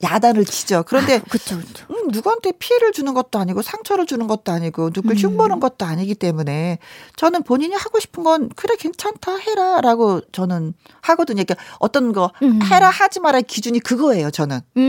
[0.04, 0.84] 야단을 치죠.
[0.88, 1.86] 그런데 아, 그쵸, 그쵸.
[1.90, 5.18] 음, 누구한테 피해를 주는 것도 아니고 상처를 주는 것도 아니고 누굴 음.
[5.18, 6.78] 흉보는 것도 아니기 때문에
[7.16, 11.44] 저는 본인이 하고 싶은 건 그래 괜찮다 해라라고 저는 하거든요.
[11.44, 12.60] 그러니까 어떤 거 음.
[12.62, 14.30] 해라 하지 마라 기준이 그거예요.
[14.30, 14.60] 저는.
[14.78, 14.82] 음,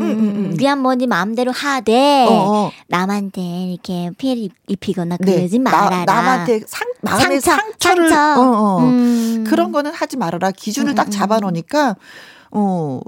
[0.00, 0.56] 음, 음, 음.
[0.56, 2.70] 그냥 뭐네 마음대로 하되 어, 어.
[2.86, 5.34] 남한테 이렇게 피해를 입히거나 네.
[5.38, 6.04] 그러지 나- 말아라.
[6.04, 8.40] 남한테 상, 마음의 상처, 상처를 상처.
[8.40, 8.78] 어, 어.
[8.84, 9.44] 음.
[9.44, 10.52] 그런 거는 하지 말아라.
[10.52, 11.96] 기준을 음, 딱 음, 잡아놓으니까
[12.52, 13.00] 어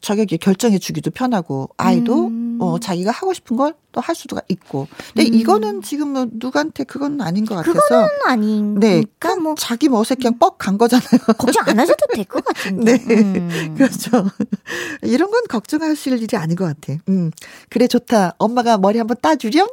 [0.00, 2.58] 자격이 결정해 주기도 편하고 아이도 음.
[2.60, 4.86] 어 자기가 하고 싶은 걸 또 할 수가 있고.
[5.14, 5.34] 근데 음.
[5.34, 7.80] 이거는 지금 뭐 누구한테 그건 아닌 것 같아서.
[7.80, 11.08] 그거는 아니니까 네, 그러니까 뭐 자기 멋에 그냥 뻑 간 거잖아요.
[11.38, 12.98] 걱정 안 하셔도 될 것 같은데.
[12.98, 13.14] 네.
[13.14, 13.74] 음.
[13.78, 14.28] 그렇죠.
[15.02, 16.98] 이런 건 걱정하실 일이 아닌 것 같아.
[17.08, 17.30] 음,
[17.70, 18.34] 그래 좋다.
[18.38, 19.66] 엄마가 머리 한번 따주렴,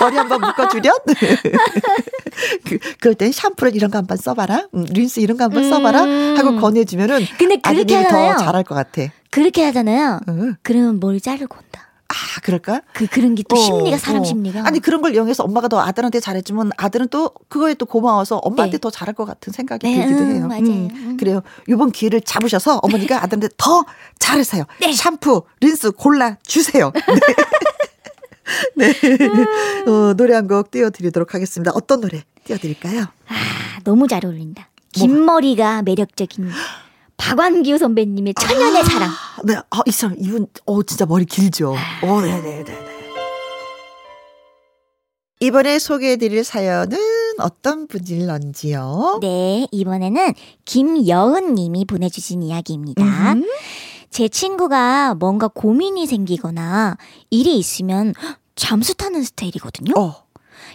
[0.00, 0.94] 머리 한번 묶어주렴.
[2.66, 6.00] 그, 그럴 땐 샴푸를 이런 거 한번 써봐라, 음, 린스 이런 거 한번 써봐라
[6.36, 6.60] 하고 음.
[6.60, 8.32] 권해주면은 근데 그렇게 하잖아요.
[8.34, 9.02] 더 잘할 것 같아.
[9.36, 10.20] 그렇게 하잖아요.
[10.28, 10.56] 응.
[10.62, 11.82] 그러면 머리 자르고 온다.
[12.08, 12.80] 아, 그럴까?
[12.94, 14.24] 그 그런 게또 어, 심리가 사람 어.
[14.24, 14.66] 심리가.
[14.66, 18.80] 아니 그런 걸 이용해서 엄마가 더 아들한테 잘해주면 아들은 또 그거에 또 고마워서 엄마한테 네.
[18.80, 20.46] 더 잘할 것 같은 생각이 네, 들기도 음, 해요.
[20.46, 20.62] 맞아요.
[20.62, 21.16] 음.
[21.20, 21.42] 그래요.
[21.68, 23.84] 이번 기회를 잡으셔서 어머니가 아들한테 더
[24.18, 24.64] 잘하세요.
[24.80, 24.92] 네.
[24.94, 26.90] 샴푸, 린스 골라 주세요.
[28.76, 28.92] 네.
[29.02, 29.90] 네.
[29.90, 31.72] 어, 노래 한 곡 띄워드리도록 하겠습니다.
[31.74, 33.02] 어떤 노래 띄워드릴까요?
[33.02, 33.34] 아,
[33.84, 34.70] 너무 잘 어울린다.
[34.92, 36.48] 긴 머리가 매력적인
[37.16, 39.08] 박완규 선배님의 천년의 사랑.
[39.08, 41.74] 아, 네, 아, 이 사람 이분 어 진짜 머리 길죠.
[42.02, 42.96] 어, 네, 네, 네, 네.
[45.40, 46.98] 이번에 소개해드릴 사연은
[47.38, 49.18] 어떤 분일런지요?
[49.20, 50.32] 네, 이번에는
[50.64, 53.02] 김여은 님이 보내주신 이야기입니다.
[53.32, 53.44] 음.
[54.08, 56.96] 제 친구가 뭔가 고민이 생기거나
[57.28, 58.14] 일이 있으면
[58.54, 59.92] 잠수 타는 스타일이거든요.
[59.98, 60.24] 어,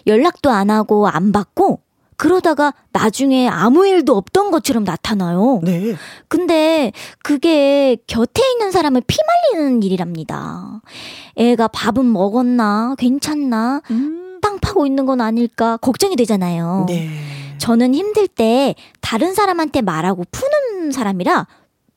[0.06, 1.82] 연락도 안 하고 안 받고
[2.22, 5.60] 그러다가 나중에 아무 일도 없던 것처럼 나타나요.
[5.64, 5.96] 네.
[6.28, 6.92] 근데
[7.24, 10.82] 그게 곁에 있는 사람을 피말리는 일이랍니다.
[11.36, 12.94] 애가 밥은 먹었나?
[13.00, 13.82] 괜찮나?
[13.90, 14.38] 음.
[14.40, 15.78] 땅 파고 있는 건 아닐까?
[15.78, 16.86] 걱정이 되잖아요.
[16.88, 17.10] 네.
[17.58, 21.48] 저는 힘들 때 다른 사람한테 말하고 푸는 사람이라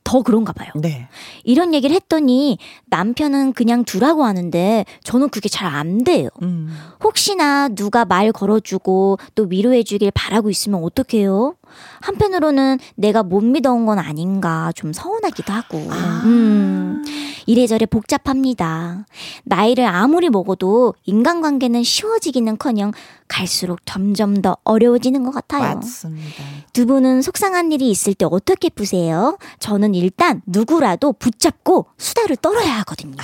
[0.05, 0.69] 더 그런가 봐요.
[0.77, 1.09] 네.
[1.45, 6.29] 이런 얘기를 했더니 남편은 그냥 두라고 하는데 저는 그게 잘 안 돼요.
[6.43, 6.77] 음.
[7.03, 11.57] 혹시나 누가 말 걸어주고 또 위로해주길 바라고 있으면 어떡해요?
[12.03, 15.79] 한편으로는 내가 못 믿어온 건 아닌가 좀 서운하기도 하고.
[16.25, 17.03] 음,
[17.47, 19.07] 이래저래 복잡합니다.
[19.45, 22.93] 나이를 아무리 먹어도 인간관계는 쉬워지기는 커녕
[23.27, 25.77] 갈수록 점점 더 어려워지는 것 같아요.
[25.77, 26.43] 맞습니다.
[26.75, 29.39] 두 분은 속상한 일이 있을 때 어떻게 푸세요?
[29.61, 33.17] 저는 일단 누구라도 붙잡고 수다를 떨어야 하거든요.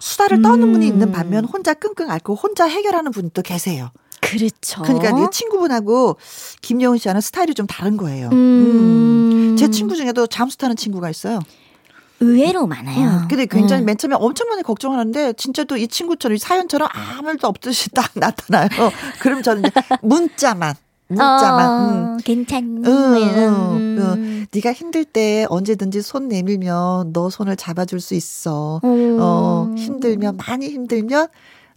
[0.00, 0.72] 수다를 떠는 음.
[0.72, 3.90] 분이 있는 반면 혼자 끙끙 앓고 혼자 해결하는 분이 또 계세요.
[4.22, 4.80] 그렇죠.
[4.82, 6.16] 그러니까 내 친구분하고
[6.62, 8.30] 김여은 씨와는 스타일이 좀 다른 거예요.
[8.32, 9.54] 음.
[9.58, 11.40] 제 친구 중에도 잠수 타는 친구가 있어요.
[12.20, 13.08] 의외로 많아요.
[13.24, 13.86] 음, 근데 굉장히 음.
[13.86, 18.10] 맨 처음에 엄청 많이 걱정하는데 진짜 또 이 친구처럼 이 사연처럼 아무 일도 없듯이 딱
[18.16, 18.68] 나타나요.
[19.20, 19.70] 그럼 저는
[20.02, 20.74] 문자만
[21.08, 22.16] 문자만 어, 음.
[22.22, 22.82] 괜찮니?
[22.86, 23.98] 응, 응, 음.
[23.98, 24.46] 응.
[24.52, 28.80] 네가 힘들 때 언제든지 손 내밀면 너 손을 잡아줄 수 있어.
[28.84, 29.16] 음.
[29.20, 31.28] 어, 힘들면 많이 힘들면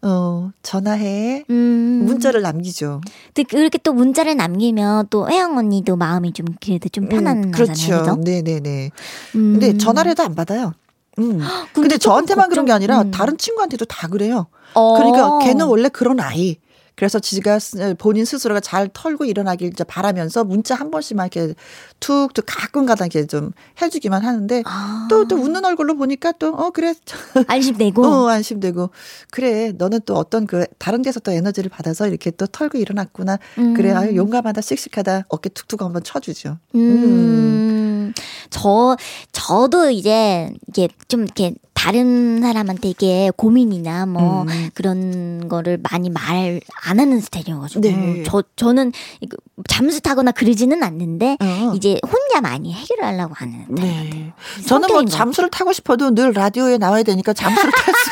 [0.04, 1.44] 어, 전화해.
[1.50, 2.04] 음.
[2.06, 3.02] 문자를 남기죠.
[3.34, 7.48] 근데 그렇게 또 문자를 남기면 또 혜영 언니도 마음이 좀 그래도 좀 편안하잖아요.
[7.48, 8.00] 음, 그렇죠.
[8.00, 8.16] 그죠?
[8.16, 8.90] 네네네.
[9.36, 9.52] 음.
[9.54, 10.74] 근데 전화를 해도 안 받아요.
[11.20, 11.40] 음.
[11.74, 13.12] 근데, 조금 저한테만 그런 게 걱정- 아니라 음.
[13.12, 14.48] 다른 친구한테도 다 그래요.
[14.74, 14.96] 어.
[14.98, 16.58] 그러니까 걔는 원래 그런 아이.
[17.02, 21.56] 그래서 지가 스- 본인 스스로가 잘 털고 일어나길 이제 바라면서 문자 한 번씩만 이렇게
[22.00, 25.08] 툭툭 가끔 가다 이렇게 좀 해주기만 하는데 아.
[25.10, 26.94] 또또 웃는 얼굴로 보니까 또 어 그래
[27.48, 28.06] 안심되고.
[28.06, 28.92] 어 안심되고
[29.32, 33.74] 그래 너는 또 어떤 그 다른 데서 또 에너지를 받아서 이렇게 또 털고 일어났구나 음.
[33.74, 36.60] 그래 아유 용감하다 씩씩하다 어깨 툭툭 한번 쳐주죠.
[36.76, 38.14] 음.
[38.50, 38.98] 저,
[39.32, 44.70] 저도 이제, 이게 좀 이렇게 다른 사람한테 이게 고민이나 뭐 음.
[44.74, 46.60] 그런 거를 많이 말
[46.92, 47.80] 안 하는 스타일이어가지고.
[47.82, 48.24] 네.
[48.28, 49.38] 저, 저는 이거
[49.70, 51.72] 잠수 타거나 그러지는 않는데 어.
[51.74, 54.10] 이제 혼자 많이 해결하려고 하는 스타일.
[54.10, 54.34] 네.
[54.68, 58.12] 저는 뭐 잠수를 타고 싶어도 늘 라디오에 나와야 되니까 잠수를 탈 수.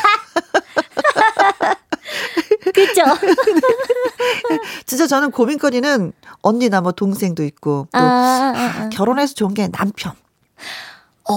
[2.74, 3.04] 그죠?
[4.86, 8.90] 진짜 저는 고민거리는 언니나 뭐 동생도 있고 또 아, 아, 아, 아.
[8.90, 10.14] 결혼해서 좋은 게 남편.
[11.30, 11.36] 어.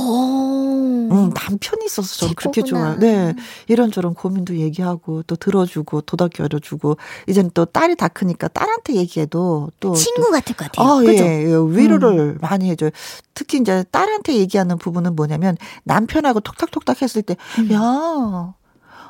[1.13, 2.63] 음, 남편이 있어서 저는 그렇게.
[2.63, 2.97] 좋아요.
[2.99, 3.35] 네.
[3.69, 6.97] 이런저런 고민도 얘기하고 또 들어주고 도닥여려주고
[7.29, 10.89] 이제는 또 딸이 다 크니까 딸한테 얘기해도 또 친구 같을 것 또, 같아요.
[10.89, 11.23] 아, 그죠?
[11.25, 11.29] 음.
[11.29, 12.91] 예, 예, 위로를 많이 해줘요.
[13.35, 17.71] 특히 이제 딸한테 얘기하는 부분은 뭐냐면 남편하고 톡탁톡탁 했을 때, 음.
[17.73, 17.81] 야,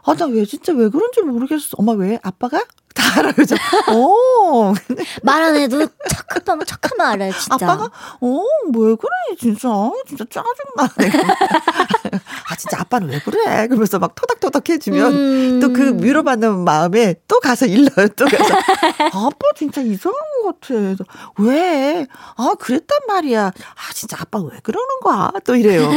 [0.04, 1.76] 아, 나 왜 진짜 왜 그런지 모르겠어.
[1.78, 2.18] 엄마 왜?
[2.24, 2.64] 아빠가?
[2.94, 3.32] 다 알아.
[3.32, 3.54] 그죠?
[3.92, 4.74] 오,
[5.22, 7.66] 말 안 해도 착하면 착하면 알아요, 진짜.
[7.66, 7.84] 아빠가,
[8.20, 8.42] 어,
[8.74, 9.68] 왜 그래, 진짜.
[9.68, 11.12] 아, 진짜 짜증나네.
[12.48, 13.66] 아, 진짜 아빠는 왜 그래?
[13.66, 15.60] 그러면서 막 토닥토닥 해주면 음.
[15.60, 18.08] 또그 위로받는 마음에 또 가서 일러요.
[18.16, 18.54] 또 가서.
[19.12, 20.74] 아빠 진짜 이상한 것 같아.
[20.74, 21.04] 그래서
[21.38, 22.06] 왜?
[22.36, 23.46] 아, 그랬단 말이야.
[23.46, 25.30] 아, 진짜 아빠 왜 그러는 거야?
[25.44, 25.90] 또 이래요.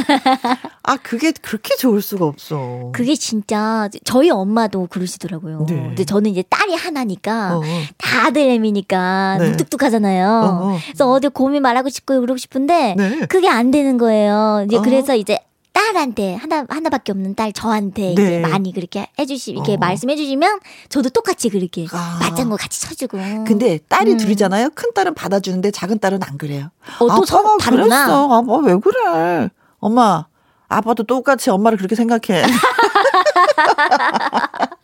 [0.84, 2.92] 아, 그게 그렇게 좋을 수가 없어.
[2.94, 5.66] 그게 진짜 저희 엄마도 그러시더라고요.
[5.68, 5.76] 네.
[5.76, 7.64] 근데 저는 이제 딸이 하나니까 어, 어.
[7.98, 9.50] 다들 애미니까 네.
[9.50, 10.28] 무뚝뚝하잖아요.
[10.28, 10.78] 어, 어.
[10.86, 13.26] 그래서 어디 고민 말하고 싶고 그러고 싶은데 네.
[13.28, 14.64] 그게 안 되는 거예요.
[14.66, 14.82] 이제 어.
[14.82, 15.40] 그래서 이제
[15.74, 18.40] 딸한테 하나 하나밖에 없는 딸 저한테 이제 네.
[18.40, 19.78] 많이 그렇게 해주시 이렇게 어.
[19.78, 22.18] 말씀해 주시면 저도 똑같이 그렇게 아.
[22.22, 23.18] 맞장구 같이 쳐주고.
[23.46, 24.18] 근데 딸이 음.
[24.18, 24.70] 둘이잖아요.
[24.74, 26.70] 큰 딸은 받아주는데 작은 딸은 안 그래요.
[27.00, 28.06] 어, 또 서, 아빠가 다르구나.
[28.06, 28.34] 그랬어.
[28.34, 29.50] 아빠 왜 그래?
[29.80, 30.26] 엄마,
[30.70, 32.44] 아빠도 똑같이 엄마를 그렇게 생각해.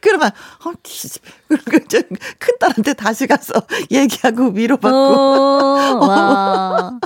[0.00, 0.30] 그러면
[0.64, 0.72] 어,
[1.88, 3.52] 저큰 딸한테 다시 가서
[3.90, 6.98] 얘기하고 위로받고 어, 와.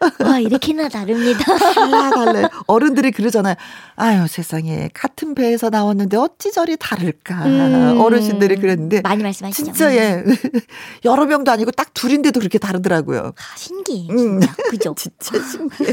[0.24, 1.44] 와, 이렇게나 다릅니다.
[1.74, 2.48] 달라 달래.
[2.66, 3.54] 어른들이 그러잖아요.
[3.96, 7.44] 아유 세상에 같은 배에서 나왔는데 어찌 저리 다를까.
[7.44, 8.00] 음.
[8.00, 9.64] 어르신들이 그랬는데 많이 말씀하시죠.
[9.64, 10.24] 진짜 예
[11.04, 13.32] 여러 명도 아니고 딱 둘인데도 그렇게 다르더라고요.
[13.36, 14.08] 아, 신기해.
[14.12, 14.40] 음.
[14.40, 14.54] 진짜.
[14.70, 14.94] 그죠?
[14.96, 15.90] 진짜 신기해.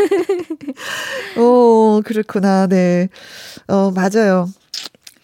[1.37, 2.67] 오, 그렇구나.
[2.67, 3.09] 네.
[3.67, 4.49] 어, 맞아요.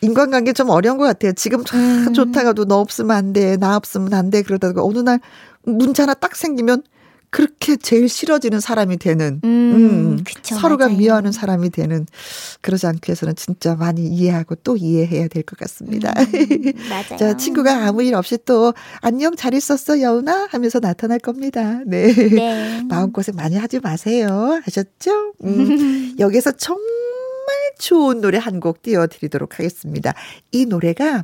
[0.04, 1.34] 인간관계 좀 어려운 것 같아요.
[1.34, 2.13] 지금 참 음.
[2.13, 5.20] 좋다가도 너 없으면 안 돼, 나 없으면 안 돼, 그러다가 어느 날
[5.63, 6.84] 문제 하나 딱 생기면
[7.30, 10.98] 그렇게 제일 싫어지는 사람이 되는, 음, 그쵸, 서로가 맞아요.
[11.00, 12.06] 미워하는 사람이 되는,
[12.62, 16.13] 그러지 않기 위해서는 진짜 많이 이해하고 또 이해해야 될 것 같습니다.
[16.16, 17.18] 음, 맞아요.
[17.18, 20.50] 자, 친구가 아무 일 없이 또, 안녕, 잘 있었어, 여운아?
[20.52, 21.80] 하면서 나타날 겁니다.
[21.88, 22.13] 네.
[22.13, 22.84] 네.
[22.88, 24.62] 마음고생 많이 하지 마세요.
[24.63, 25.34] 하셨죠?
[25.44, 26.84] 음, 여기서 정말
[27.80, 30.14] 좋은 노래 한 곡 띄워드리도록 하겠습니다.
[30.52, 31.24] 이 노래가,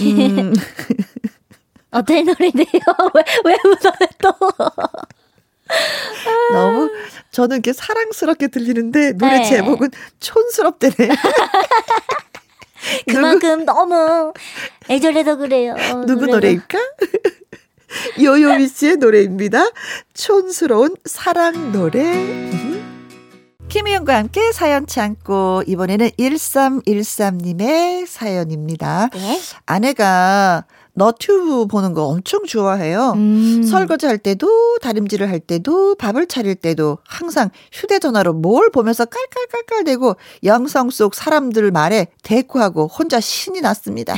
[0.00, 0.52] 음,
[1.92, 2.66] 어떤 노래인데요?
[3.14, 4.32] 왜, 왜 웃어요, 또?
[6.52, 6.90] 너무,
[7.30, 9.44] 저는 이렇게 사랑스럽게 들리는데, 노래 네.
[9.44, 11.08] 제목은 촌스럽대네.
[13.08, 14.32] 그만큼 너무
[14.90, 15.76] 애절해서 그래요.
[16.06, 16.32] 누구 노래가.
[16.34, 16.78] 노래일까?
[18.20, 19.70] 요요미 씨의 노래입니다.
[20.14, 22.81] 촌스러운 사랑 노래.
[23.72, 29.08] 김희영과 함께 사연 참고 이번에는 1313님의 사연입니다.
[29.14, 29.40] 네.
[29.64, 33.12] 아내가 너튜브 보는 거 엄청 좋아해요.
[33.16, 33.62] 음.
[33.62, 40.90] 설거지 할 때도 다림질을 할 때도 밥을 차릴 때도 항상 휴대전화로 뭘 보면서 깔깔깔깔대고 영상
[40.90, 44.14] 속 사람들 말에 대꾸하고 혼자 신이 났습니다.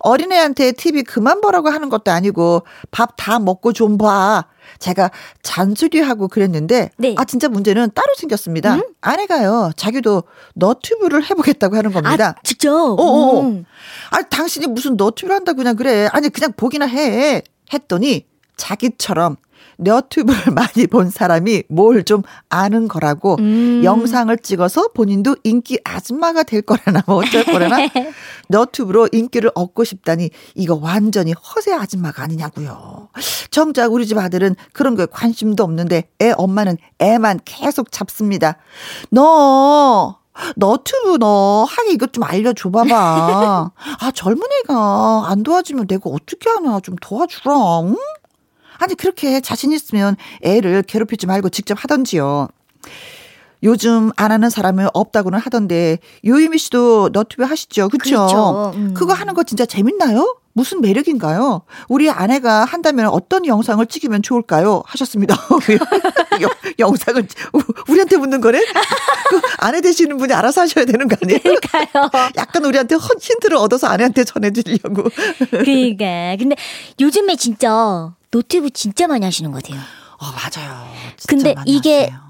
[0.00, 4.44] 어린애한테 TV 그만 보라고 하는 것도 아니고 밥 다 먹고 좀 봐.
[4.78, 5.10] 제가
[5.42, 7.14] 잔소리하고 그랬는데 네.
[7.18, 8.80] 아 진짜 문제는 따로 생겼습니다.
[9.00, 9.72] 아내가요.
[9.76, 12.34] 자기도 너튜브를 해보겠다고 하는 겁니다.
[12.36, 12.70] 아, 직접?
[12.72, 13.40] 어어.
[13.42, 13.64] 음.
[14.10, 16.08] 아, 당신이 무슨 너튜브를 한다고 그냥 그래.
[16.12, 17.42] 아니, 그냥 보기나 해.
[17.72, 19.36] 했더니 자기처럼
[19.78, 23.80] 너튜브를 많이 본 사람이 뭘 좀 아는 거라고 음.
[23.82, 27.78] 영상을 찍어서 본인도 인기 아줌마가 될 거라나 뭐 어쩔 거라나
[28.48, 33.08] 너튜브로 인기를 얻고 싶다니 이거 완전히 허세 아줌마가 아니냐고요.
[33.50, 38.56] 정작 우리 집 아들은 그런 거에 관심도 없는데 애 엄마는 애만 계속 잡습니다.
[39.10, 40.18] 너
[40.56, 43.70] 너튜브 너 하기 이것 좀 알려줘 봐봐.
[44.00, 47.80] 아, 젊은 애가 안 도와주면 내가 어떻게 하나 좀 도와주라.
[47.84, 47.96] 응?
[48.78, 52.48] 아니, 그렇게 자신 있으면 애를 괴롭히지 말고 직접 하던지요.
[53.62, 58.10] 요즘 안 하는 사람은 없다고는 하던데 요이미 씨도 너튜브 하시죠, 그렇죠?
[58.16, 58.72] 그렇죠.
[58.76, 58.94] 음.
[58.94, 60.36] 그거 하는 거 진짜 재밌나요?
[60.56, 61.60] 무슨 매력인가요?
[61.86, 64.82] 우리 아내가 한다면 어떤 영상을 찍으면 좋을까요?
[64.86, 65.36] 하셨습니다.
[66.78, 67.28] 영상을
[67.88, 68.64] 우리한테 묻는 거네?
[69.28, 71.40] 그 아내 되시는 분이 알아서 하셔야 되는 거 아니에요?
[71.40, 72.10] 그러니까요.
[72.38, 75.10] 약간 우리한테 힌트를 얻어서 아내한테 전해주려고.
[75.50, 76.56] 그러니까 근데
[77.00, 79.78] 요즘에 진짜 노트북 진짜 많이 하시는 것 같아요.
[80.18, 80.88] 어 맞아요.
[81.28, 82.25] 근데 이게 하세요.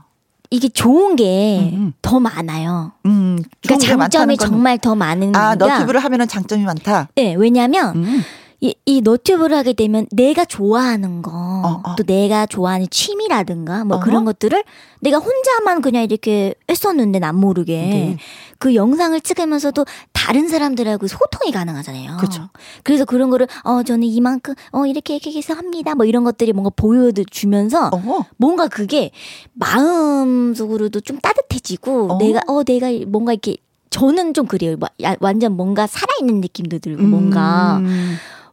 [0.51, 1.93] 이게 좋은 게 음, 음.
[2.03, 2.93] 더 많아요.
[3.07, 7.09] 음, 그러니까 장점이 건- 정말 더 많은 아게 너튜브를 하면은 장점이 많다.
[7.17, 8.23] 네, 왜냐면 음.
[8.67, 11.95] 이, 이 너튜브를 하게 되면 내가 좋아하는 거, 어.
[11.97, 14.05] 또 내가 좋아하는 취미라든가 뭐 어허.
[14.05, 14.65] 그런 것들을
[15.01, 18.19] 내가 혼자만 그냥 이렇게 했었는데 남 모르게 네.
[18.59, 22.17] 그 영상을 찍으면서도 다른 사람들하고 소통이 가능하잖아요.
[22.17, 22.49] 그쵸.
[22.83, 25.95] 그래서 그런 거를 어 저는 이만큼 어 이렇게 이렇게 해서 합니다.
[25.95, 28.25] 뭐 이런 것들이 뭔가 보여주면서 어.
[28.37, 29.13] 뭔가 그게
[29.53, 32.19] 마음속으로도 좀 따뜻해지고 어.
[32.19, 33.59] 내가 어 내가 뭔가 이렇게
[33.91, 34.77] 저는 좀 그래요.
[35.21, 37.81] 완전 뭔가 살아있는 느낌도 들고 뭔가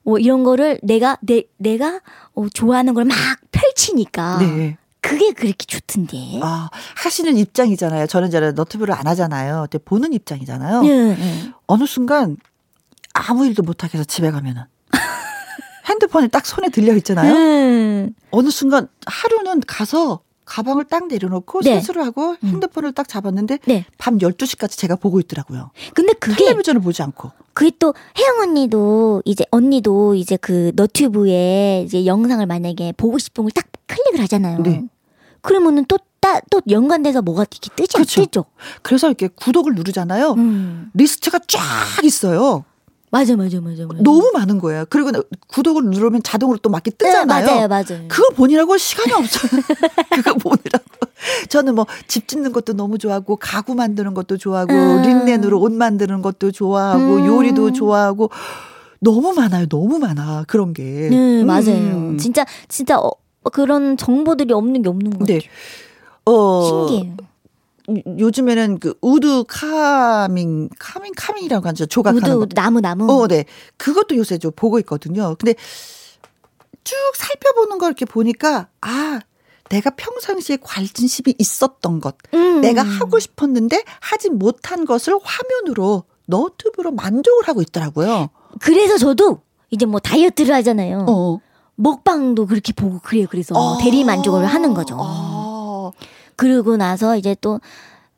[0.05, 0.09] 음.
[0.09, 2.01] 뭐 이런 거를 내가 내 내가
[2.35, 3.15] 어, 좋아하는 걸 막
[3.51, 4.77] 펼치니까 네.
[5.01, 6.39] 그게 그렇게 좋던데.
[6.41, 8.07] 아, 하시는 입장이잖아요.
[8.07, 9.67] 저는 이제 너튜브를 안 하잖아요.
[9.69, 10.81] 근데 보는 입장이잖아요.
[10.81, 11.51] 네, 네.
[11.67, 12.37] 어느 순간
[13.13, 14.63] 아무 일도 못 하게 해서 집에 가면은
[15.89, 17.33] 핸드폰이 딱 손에 들려 있잖아요.
[17.33, 18.13] 음.
[18.31, 21.75] 어느 순간 하루는 가서 가방을 딱 내려놓고 네.
[21.75, 23.85] 세수를 하고 핸드폰을 딱 잡았는데 네.
[23.97, 25.71] 밤 12시까지 제가 보고 있더라고요.
[25.93, 27.31] 근데 그게 텔레비전을 보지 않고.
[27.53, 33.51] 그게 또 혜영 언니도 이제 언니도 이제 그 너튜브에 이제 영상을 만약에 보고 싶은 걸
[33.53, 34.59] 딱 클릭을 하잖아요.
[34.63, 34.83] 네.
[35.41, 38.21] 그러면은 또 따, 또 연관돼서 뭐가 이렇게 뜨지 그쵸.
[38.21, 38.45] 않겠죠?
[38.81, 40.31] 그래서 이렇게 구독을 누르잖아요.
[40.33, 40.89] 음.
[40.93, 41.59] 리스트가 쫙
[42.03, 42.63] 있어요.
[43.13, 44.01] 맞아, 맞아, 맞아, 맞아.
[44.01, 44.85] 너무 많은 거예요.
[44.89, 45.11] 그리고
[45.47, 47.45] 구독을 누르면 자동으로 또 맞게 네, 뜨잖아요.
[47.45, 48.07] 맞아요, 맞아요.
[48.07, 49.61] 그거 보느라고 시간이 없어요.
[50.15, 50.83] 그거 보느라고.
[51.47, 55.01] 저는 뭐 집 짓는 것도 너무 좋아하고 가구 만드는 것도 좋아하고 음.
[55.03, 57.25] 린넨으로 옷 만드는 것도 좋아하고 음.
[57.27, 58.31] 요리도 좋아하고
[58.99, 59.67] 너무 많아요.
[59.67, 60.45] 너무 많아.
[60.47, 60.81] 그런 게.
[60.83, 61.75] 네, 맞아요.
[61.75, 62.17] 음.
[62.17, 63.11] 진짜 진짜 어,
[63.51, 65.37] 그런 정보들이 없는 게 없는 것 같아요.
[65.39, 65.45] 네.
[66.25, 67.15] 어 신기해요.
[67.89, 71.85] 요즘에는 그 wood carving carving carving이라고 하죠.
[71.85, 73.11] 조각하는 wood, 나무 나무.
[73.11, 73.45] 어, 네.
[73.77, 75.35] 그것도 요새 좀 보고 있거든요.
[75.37, 75.55] 근데
[76.83, 79.19] 쭉 살펴보는 걸 이렇게 보니까 아,
[79.69, 82.61] 내가 평상시에 관심이 있었던 것, 음.
[82.61, 88.29] 내가 하고 싶었는데 하지 못한 것을 화면으로 너튜브로 만족을 하고 있더라고요.
[88.59, 89.41] 그래서 저도
[89.71, 91.05] 이제 뭐 다이어트를 하잖아요.
[91.09, 91.39] 어.
[91.75, 93.25] 먹방도 그렇게 보고 그래요.
[93.29, 93.77] 그래서 어.
[93.79, 94.95] 대리 만족을 하는 거죠.
[94.99, 95.42] 어.
[96.43, 97.61] 그러고 나서 이제 또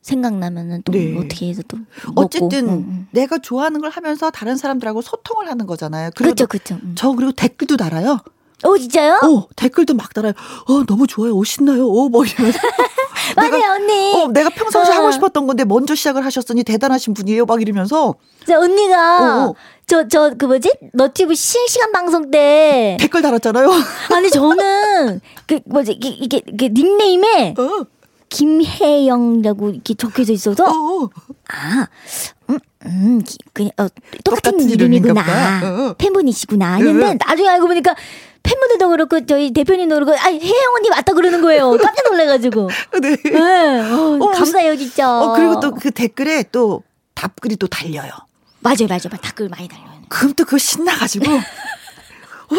[0.01, 1.15] 생각나면은 또 네.
[1.15, 2.21] 어떻게 해서 또 먹고.
[2.21, 3.07] 어쨌든 응, 응.
[3.11, 6.09] 내가 좋아하는 걸 하면서 다른 사람들하고 소통을 하는 거잖아요.
[6.15, 6.79] 그렇죠, 그리고 그렇죠.
[6.83, 6.95] 응.
[6.95, 8.19] 저 그리고 댓글도 달아요.
[8.63, 9.19] 어 진짜요?
[9.23, 10.33] 어, 댓글도 막 달아요.
[10.67, 11.35] 어, 너무 좋아요.
[11.35, 11.87] 오, 신나요.
[11.87, 12.57] 어, 뭐 이러면서.
[13.35, 14.13] 맞아요, 언니.
[14.15, 14.97] 어, 내가 평상시에 어.
[14.99, 17.45] 하고 싶었던 건데 먼저 시작을 하셨으니 대단하신 분이에요.
[17.45, 18.15] 막 이러면서
[18.47, 19.55] 저 언니가 어, 어.
[19.87, 23.69] 저저 그 뭐지 너튜브 실시간 방송 때 댓글 달았잖아요.
[24.13, 27.85] 아니 저는 그 뭐지 이게 이게, 이게 닉네임에 어,
[28.29, 31.09] 김혜영이라고 이렇게 적혀져 있어서 어,
[31.49, 31.87] 아,
[32.49, 33.87] 음, 음, 기- 그냥 어,
[34.23, 35.61] 똑같은 똑같은 이름이구나.
[35.63, 35.93] 어.
[35.97, 36.75] 팬분이시구나.
[36.75, 37.17] 했는데 응.
[37.25, 37.95] 나중에 알고 보니까
[38.43, 41.71] 팬분들도 그렇고 저희 대표님도 그렇고 아 혜영 언니 맞다 그러는 거예요.
[41.77, 42.69] 깜짝 놀래가지고.
[43.01, 43.15] 네.
[43.23, 45.09] 네, 어, 어, 감사해요 진짜.
[45.21, 46.83] 어, 그리고 또 그 댓글에 또
[47.15, 48.11] 답글이 또 달려요.
[48.59, 49.21] 맞아요, 맞아요, 맞아요.
[49.21, 49.89] 댓글 많이 달려요.
[50.09, 52.55] 그럼 또 그거 신나가지고, 어,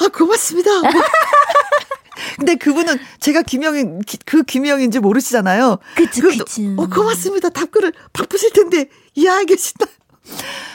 [0.00, 0.70] 아, 고맙습니다.
[2.36, 5.78] 근데 그분은 제가 김영인, 기- 그 김영인지 모르시잖아요.
[5.96, 6.74] 그치, 또, 그치.
[6.76, 7.48] 어, 고맙습니다.
[7.50, 9.86] 답글을 바쁘실 텐데, 이해하기 신나.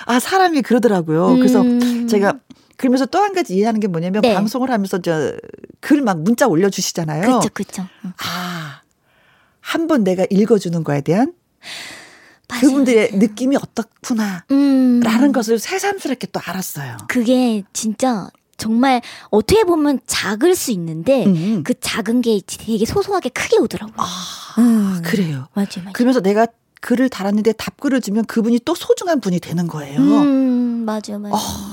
[0.06, 1.36] 아, 사람이 그러더라고요.
[1.38, 2.08] 그래서 음.
[2.08, 2.34] 제가
[2.78, 4.34] 그러면서 또 한 가지 이해하는 게 뭐냐면 네.
[4.34, 5.38] 방송을 하면서 저
[5.82, 7.40] 글 막 문자 올려주시잖아요.
[7.40, 7.88] 그쵸, 그쵸.
[8.06, 8.14] 응.
[8.24, 8.82] 아,
[9.62, 11.34] 한 번 내가 읽어주는 거에 대한
[12.48, 12.62] 맞아요.
[12.62, 14.44] 그분들의 느낌이 어떻구나.
[14.52, 15.00] 음.
[15.04, 16.98] 라는 것을 새삼스럽게 또 알았어요.
[17.08, 21.64] 그게 진짜 정말 어떻게 보면 작을 수 있는데 음.
[21.64, 23.96] 그 작은 게 되게 소소하게 크게 오더라고요.
[23.98, 24.06] 아,
[24.60, 25.02] 음.
[25.04, 25.48] 그래요.
[25.54, 25.94] 맞아요, 맞아요.
[25.94, 26.46] 그러면서 내가
[26.82, 30.00] 글을 달았는데 답글을 주면 그분이 또 소중한 분이 되는 거예요.
[30.00, 31.36] 음, 맞아요, 맞아요.
[31.36, 31.69] 아,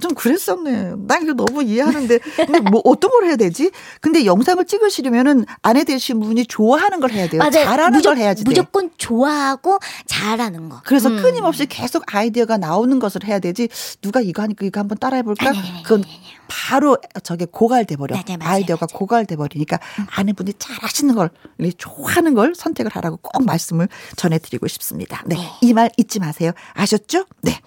[0.00, 0.94] 좀 그랬었네.
[1.06, 3.70] 난 이거 너무 이해하는데 근데 뭐 어떤 걸 해야 되지?
[4.00, 7.38] 근데 영상을 찍으시려면은 아내 되신 분이 좋아하는 걸 해야 돼요.
[7.38, 7.64] 맞아요.
[7.64, 8.50] 잘하는 무조, 걸 해야지 돼.
[8.50, 10.80] 무조건 좋아하고 잘하는 거.
[10.84, 11.22] 그래서 음.
[11.22, 13.68] 끊임없이 계속 아이디어가 나오는 것을 해야 되지.
[14.02, 15.52] 누가 이거 하니까 이거 한번 따라해 볼까?
[15.82, 16.04] 그건
[16.48, 18.16] 바로 저게 고갈돼 버려.
[18.16, 19.78] 맞아요, 맞아요, 아이디어가 고갈돼 버리니까
[20.16, 21.30] 아내분이 잘하시는 걸,
[21.76, 25.22] 좋아하는 걸 선택을 하라고 꼭 말씀을 전해드리고 싶습니다.
[25.26, 26.52] 네, 이말 잊지 마세요.
[26.72, 27.26] 아셨죠?
[27.42, 27.60] 네,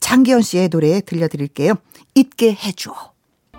[0.00, 1.74] 장기현 씨의 노래 들려드릴게요.
[2.14, 2.92] 잊게 해줘.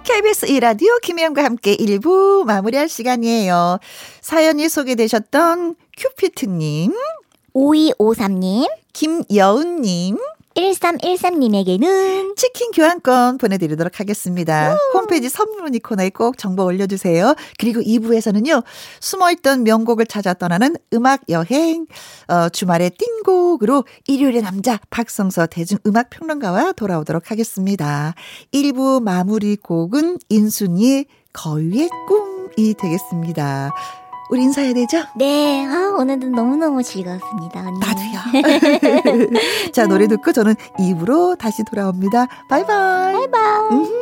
[0.04, 3.78] KBS 1라디오 김혜영과 함께 1부 마무리할 시간이에요.
[4.20, 6.92] 사연이 소개되셨던 큐피트님,
[7.54, 10.18] 5253님, 김여은님,
[10.56, 14.76] 1313님에게는 치킨 교환권 보내드리도록 하겠습니다.
[14.94, 17.36] 홈페이지 선물 문의 코너에 꼭 정보 올려주세요.
[17.58, 18.64] 그리고 2부에서는요,
[19.00, 21.86] 숨어있던 명곡을 찾아 떠나는 음악 여행,
[22.28, 28.14] 어, 주말의 띵곡으로 일요일의 남자 박성서 대중음악 평론가와 돌아오도록 하겠습니다.
[28.54, 33.72] 1부 마무리 곡은 인순이의 거위의 꿈이 되겠습니다.
[34.32, 35.04] 우리 인사해야 되죠?
[35.18, 37.60] 네, 아, 오늘도 너무너무 즐거웠습니다.
[37.68, 37.80] 언니.
[37.80, 39.30] 나도요.
[39.74, 42.28] 자, 노래 듣고 저는 2부로 다시 돌아옵니다.
[42.48, 43.14] 바이바이.
[43.14, 43.72] 바이바이.
[43.72, 44.02] 음.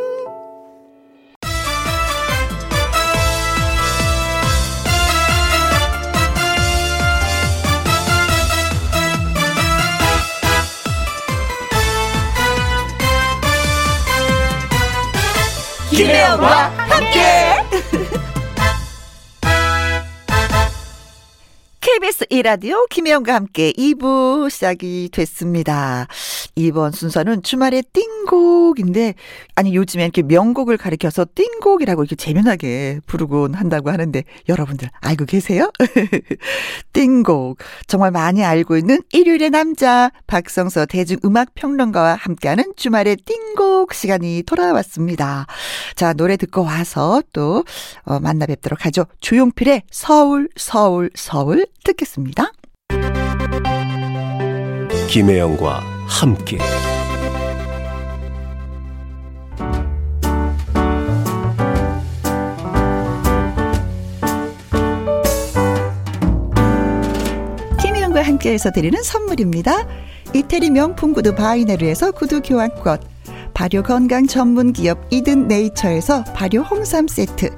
[15.90, 18.20] 김혜영과 함께.
[21.92, 26.06] KBS 1라디오 김혜영과 함께 2부 시작이 됐습니다.
[26.54, 29.16] 이번 순서는 주말의 띵곡인데,
[29.56, 35.72] 아니, 요즘에 이렇게 명곡을 가리켜서 띵곡이라고 이렇게 재미나게 부르곤 한다고 하는데, 여러분들 알고 계세요?
[36.94, 37.58] 띵곡.
[37.88, 45.48] 정말 많이 알고 있는 일요일의 남자, 박성서 대중음악평론가와 함께하는 주말의 띵곡 시간이 돌아왔습니다.
[45.96, 47.66] 자, 노래 듣고 와서 또,
[48.04, 49.06] 어, 만나 뵙도록 하죠.
[49.22, 52.52] 조용필의 서울, 서울, 서울 듣겠습니다.
[55.10, 56.58] 김혜영과 함께
[67.82, 69.88] 김희영과 함께해서 드리는 선물입니다.
[70.36, 73.00] 이태리 명품 구두 바이네르에서 구두 교환권,
[73.56, 77.50] 발효 건강 전문 기업 이든 네이처에서 발효 홍삼 세트,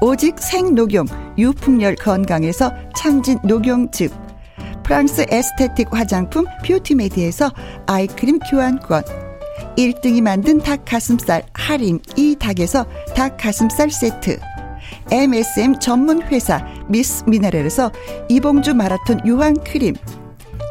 [0.00, 1.06] 오직 생녹용
[1.38, 4.12] 유풍열 건강에서 참진 녹용즙,
[4.82, 7.52] 프랑스 에스테틱 화장품 뷰티메디에서
[7.86, 9.02] 아이크림 교환권,
[9.76, 14.38] 1등이 만든 닭 가슴살 할인 이 닭에서 닭 가슴살 세트,
[15.10, 17.90] MSM 전문 회사 미스 미네랄에서
[18.28, 19.94] 이봉주 마라톤 유황 크림,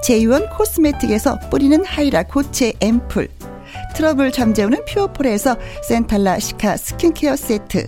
[0.03, 3.27] 제이원 코스메틱에서 뿌리는 하이라 고체 앰플,
[3.95, 7.87] 트러블 잠재우는 퓨어폴에서 센텔라 시카 스킨케어 세트,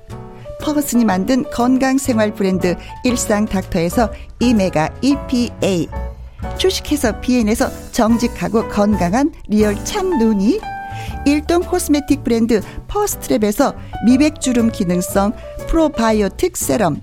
[0.61, 5.89] 퍼거슨이 만든 건강생활 브랜드 일상닥터에서 오메가 EPA
[6.57, 10.59] 주식회사 비엔에서 정직하고 건강한 real 참눈이
[11.25, 15.33] 일동 코스메틱 브랜드 퍼스트랩에서 미백주름 기능성
[15.67, 17.01] 프로바이오틱 세럼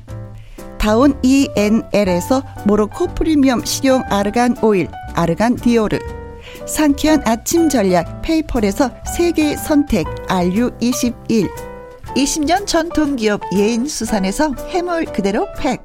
[0.79, 5.99] 다운 ENL에서 모로코 프리미엄 식용 아르간 오일 아르간 디오르
[6.67, 11.78] 상쾌한 아침 전략 페이펄에서 세계 선택 RU21
[12.17, 15.81] 20년 전통기업 예인수산에서 해물 그대로 팩.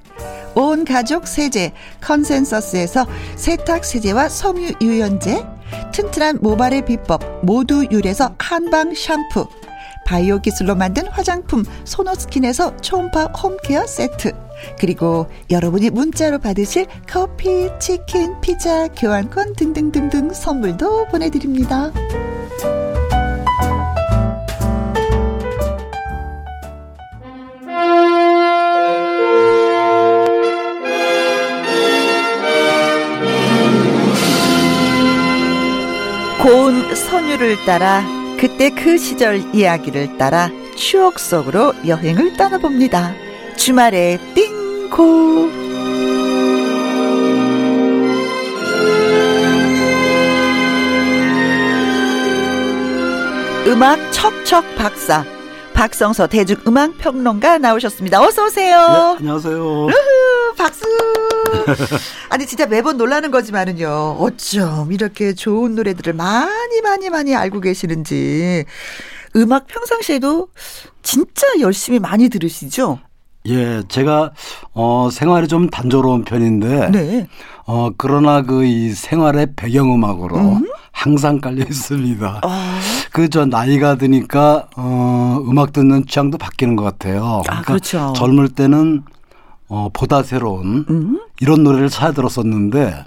[0.56, 5.44] 온 가족 세제 컨센서스에서 세탁 세제와 섬유 유연제
[5.92, 9.48] 튼튼한 모발의 비법 모두 유래서 한방 샴푸.
[10.06, 14.34] 바이오 기술로 만든 화장품 소노스킨에서 초음파 홈케어 세트.
[14.80, 21.92] 그리고 여러분이 문자로 받으실 커피, 치킨, 피자, 교환권 등등등등 선물도 보내드립니다.
[36.44, 38.04] 고운 선율을 따라
[38.38, 43.14] 그때 그 시절 이야기를 따라 추억 속으로 여행을 떠나봅니다.
[43.56, 45.50] 주말에 띵고
[53.68, 55.24] 음악 척척 박사
[55.74, 58.22] 박성서 대중음악 평론가 나오셨습니다.
[58.22, 58.78] 어서 오세요.
[58.78, 59.88] 네, 안녕하세요.
[61.66, 61.96] 박수.
[62.30, 64.18] 아니 진짜 매번 놀라는 거지만은요.
[64.20, 68.66] 어쩜 이렇게 좋은 노래들을 많이 많이 많이 알고 계시는지.
[69.36, 70.48] 음악 평상시에도
[71.02, 73.00] 진짜 열심히 많이 들으시죠?
[73.48, 74.32] 예, 제가
[74.74, 77.28] 어 생활이 좀 단조로운 편인데 네.
[77.66, 80.68] 어 그러나 그 이 생활의 배경음악으로 음?
[80.94, 82.40] 항상 깔려 있습니다.
[82.44, 82.80] 아,
[83.12, 87.42] 그저 나이가 드니까 어 음악 듣는 취향도 바뀌는 것 같아요.
[87.50, 88.14] 아, 그렇죠.
[88.16, 89.04] 젊을 때는
[89.68, 91.20] 어 보다 새로운 음?
[91.40, 93.06] 이런 노래를 찾아 들었었는데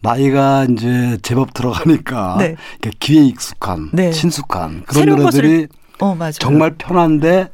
[0.00, 2.56] 나이가 이제 제법 들어가니까 네.
[2.82, 4.10] 이렇게 귀에 익숙한, 네.
[4.10, 5.68] 친숙한 그런 새로운 노래들이
[6.00, 6.16] 어.
[6.38, 7.48] 정말 편한데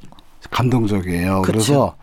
[0.50, 1.42] 감동적이에요.
[1.42, 1.96] 그래서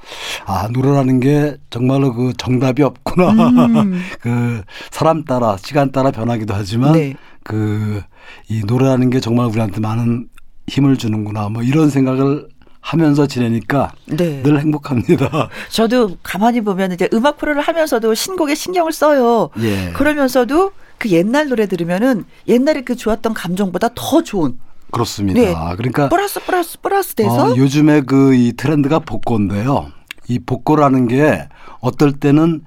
[0.46, 3.32] 아 노래라는 게 정말로 그 정답이 없구나.
[3.32, 4.02] 음.
[4.22, 7.16] 그 사람 따라 시간 따라 변하기도 하지만 네.
[7.44, 10.30] 그이 노래라는 게 정말 우리한테 많은
[10.68, 11.50] 힘을 주는구나.
[11.50, 12.48] 뭐 이런 생각을
[12.92, 14.42] 하면서 지내니까 네.
[14.44, 15.50] 늘 행복합니다.
[15.70, 19.50] 저도 가만히 보면 이제 음악 프로를 하면서도 신곡에 신경을 써요.
[19.60, 19.92] 예.
[19.92, 24.58] 그러면서도 그 옛날 노래 들으면은 옛날에 그 좋았던 감정보다 더 좋은
[24.90, 25.38] 그렇습니다.
[25.42, 25.54] 네.
[25.76, 29.92] 그러니까 플러스 플러스 플러스 돼서 어, 요즘에 그 이 트렌드가 복고인데요.
[30.30, 31.50] 이 복고라는 게
[31.82, 32.62] 어떨 때는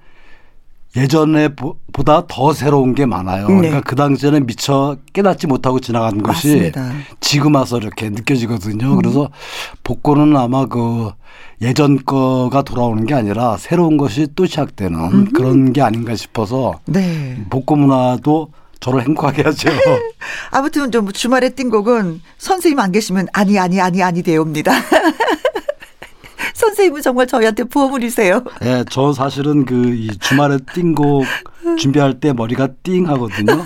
[0.96, 3.48] 예전에 보- 보다 더 새로운 게 많아요.
[3.48, 3.56] 네.
[3.56, 6.92] 그러니까 그 당시에는 미처 깨닫지 못하고 지나간 것이 맞습니다.
[7.20, 8.96] 지금 와서 이렇게 느껴지거든요.
[8.96, 9.28] 그래서
[9.82, 11.10] 복고는 아마 그
[11.62, 17.42] 예전 거가 돌아오는 게 아니라 새로운 것이 또 시작되는 그런 게 아닌가 싶어서 네.
[17.50, 18.48] 복고 문화도
[18.80, 19.68] 저를 행복하게 하죠.
[20.50, 24.72] 아무튼 좀 주말에 뛴 곡은 선생님 안 계시면 아니 아니 아니 아니 되옵니다.
[26.60, 28.44] 선생님은 정말 저희한테 보물이세요.
[28.62, 31.24] 예, 저 사실은 그 이 주말에 띵곡
[31.78, 33.62] 준비할 때 머리가 띵 하거든요.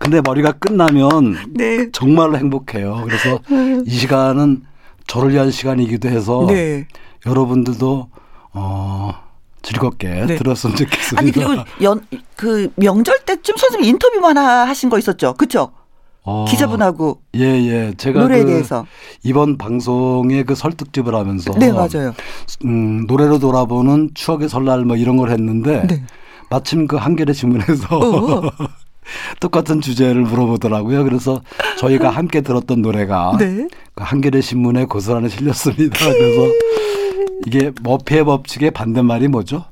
[0.00, 1.90] 근데 머리가 끝나면 네.
[1.92, 3.02] 정말로 행복해요.
[3.06, 3.38] 그래서
[3.86, 4.62] 이 시간은
[5.06, 6.86] 저를 위한 시간이기도 해서 네.
[7.24, 8.08] 여러분들도
[8.52, 9.14] 어
[9.62, 10.36] 즐겁게 네.
[10.36, 11.20] 들었으면 좋겠습니다.
[11.20, 12.00] 아니 그리고 연
[12.36, 15.34] 그 명절 때쯤 선생님 인터뷰 하나 하신 거 있었죠.
[15.34, 15.70] 그쵸?
[16.24, 17.92] 어, 기자분하고 예, 예.
[17.96, 18.86] 제가 노래에 그 대해서.
[19.22, 22.14] 이번 방송에 그 설득집을 하면서 네 맞아요.
[22.64, 26.02] 음, 노래로 돌아보는 추억의 설날 뭐 이런 걸 했는데 네.
[26.50, 28.42] 마침 그 한겨레 신문에서 어.
[29.38, 31.04] 똑같은 주제를 물어보더라고요.
[31.04, 31.42] 그래서
[31.78, 33.68] 저희가 함께 들었던 노래가 네.
[33.94, 35.98] 그 한겨레 신문에 고스란히 실렸습니다.
[36.10, 36.52] 그래서
[37.46, 39.66] 이게 머피의 법칙의 반대말이 뭐죠?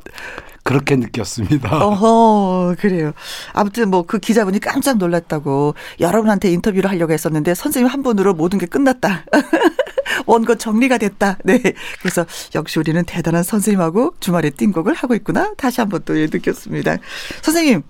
[0.62, 1.68] 그렇게 느꼈습니다.
[1.84, 3.12] 어허, 그래요.
[3.52, 8.66] 아무튼 뭐 그 기자분이 깜짝 놀랐다고 여러분한테 인터뷰를 하려고 했었는데 선생님 한 분으로 모든 게
[8.66, 9.24] 끝났다.
[10.26, 11.38] 원고 정리가 됐다.
[11.44, 11.60] 네.
[12.00, 15.54] 그래서 역시 우리는 대단한 선생님하고 주말에 띵곡을 하고 있구나.
[15.56, 16.98] 다시 한번 또 예, 느꼈습니다.
[17.42, 17.82] 선생님.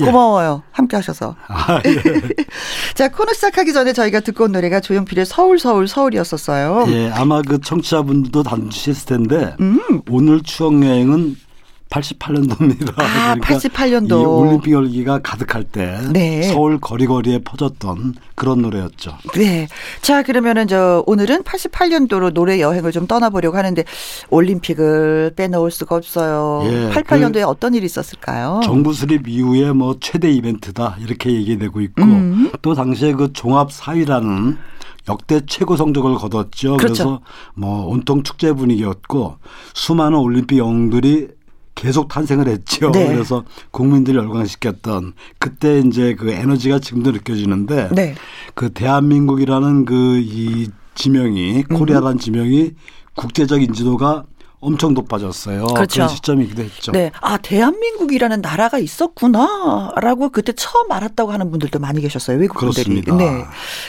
[0.00, 0.04] 예.
[0.04, 0.64] 고마워요.
[0.72, 1.36] 함께 하셔서.
[1.46, 1.94] 아, 예.
[2.94, 6.86] 자, 코너 시작하기 전에 저희가 듣고 온 노래가 조용필의 서울, 서울, 서울이었었어요.
[6.88, 10.02] 예, 아마 그 청취자분들도 단주셨을 텐데 음.
[10.10, 11.36] 오늘 추억 여행은
[11.90, 12.92] 88년도입니다.
[12.96, 14.22] 아, 88년도.
[14.22, 16.42] 이 올림픽 열기가 가득할 때 네.
[16.42, 19.16] 서울 거리거리에 퍼졌던 그런 노래였죠.
[19.34, 19.68] 네.
[20.02, 23.84] 자, 그러면은 저 오늘은 88년도로 노래 여행을 좀 떠나보려고 하는데
[24.30, 26.62] 올림픽을 빼놓을 수가 없어요.
[26.64, 28.60] 예, 88년도에 어떤 일이 있었을까요?
[28.64, 32.50] 정부 수립 이후에 뭐 최대 이벤트다 이렇게 얘기되고 있고 음.
[32.62, 34.56] 또 당시에 그 종합 4위라는
[35.08, 36.76] 역대 최고 성적을 거뒀죠.
[36.76, 36.78] 그렇죠.
[36.78, 37.20] 그래서
[37.54, 39.36] 뭐 온통 축제 분위기였고
[39.74, 41.28] 수많은 올림픽 영웅들이
[41.74, 42.90] 계속 탄생을 했죠.
[42.92, 43.06] 네.
[43.08, 48.14] 그래서 국민들을 열광시켰던 그때 이제 그 에너지가 지금도 느껴지는데 네.
[48.54, 51.76] 그 대한민국이라는 그 이 지명이 음.
[51.76, 52.72] 코리아라는 지명이
[53.16, 54.24] 국제적 인지도가
[54.60, 55.66] 엄청 높아졌어요.
[55.66, 56.00] 그렇죠.
[56.00, 56.92] 런 시점이기도 했죠.
[56.92, 57.12] 네.
[57.20, 62.38] 아, 대한민국이라는 나라가 있었구나라고 그때 처음 알았다고 하는 분들도 많이 계셨어요.
[62.38, 63.02] 외국분들이.
[63.02, 63.14] 그렇습니다.
[63.16, 63.44] 네.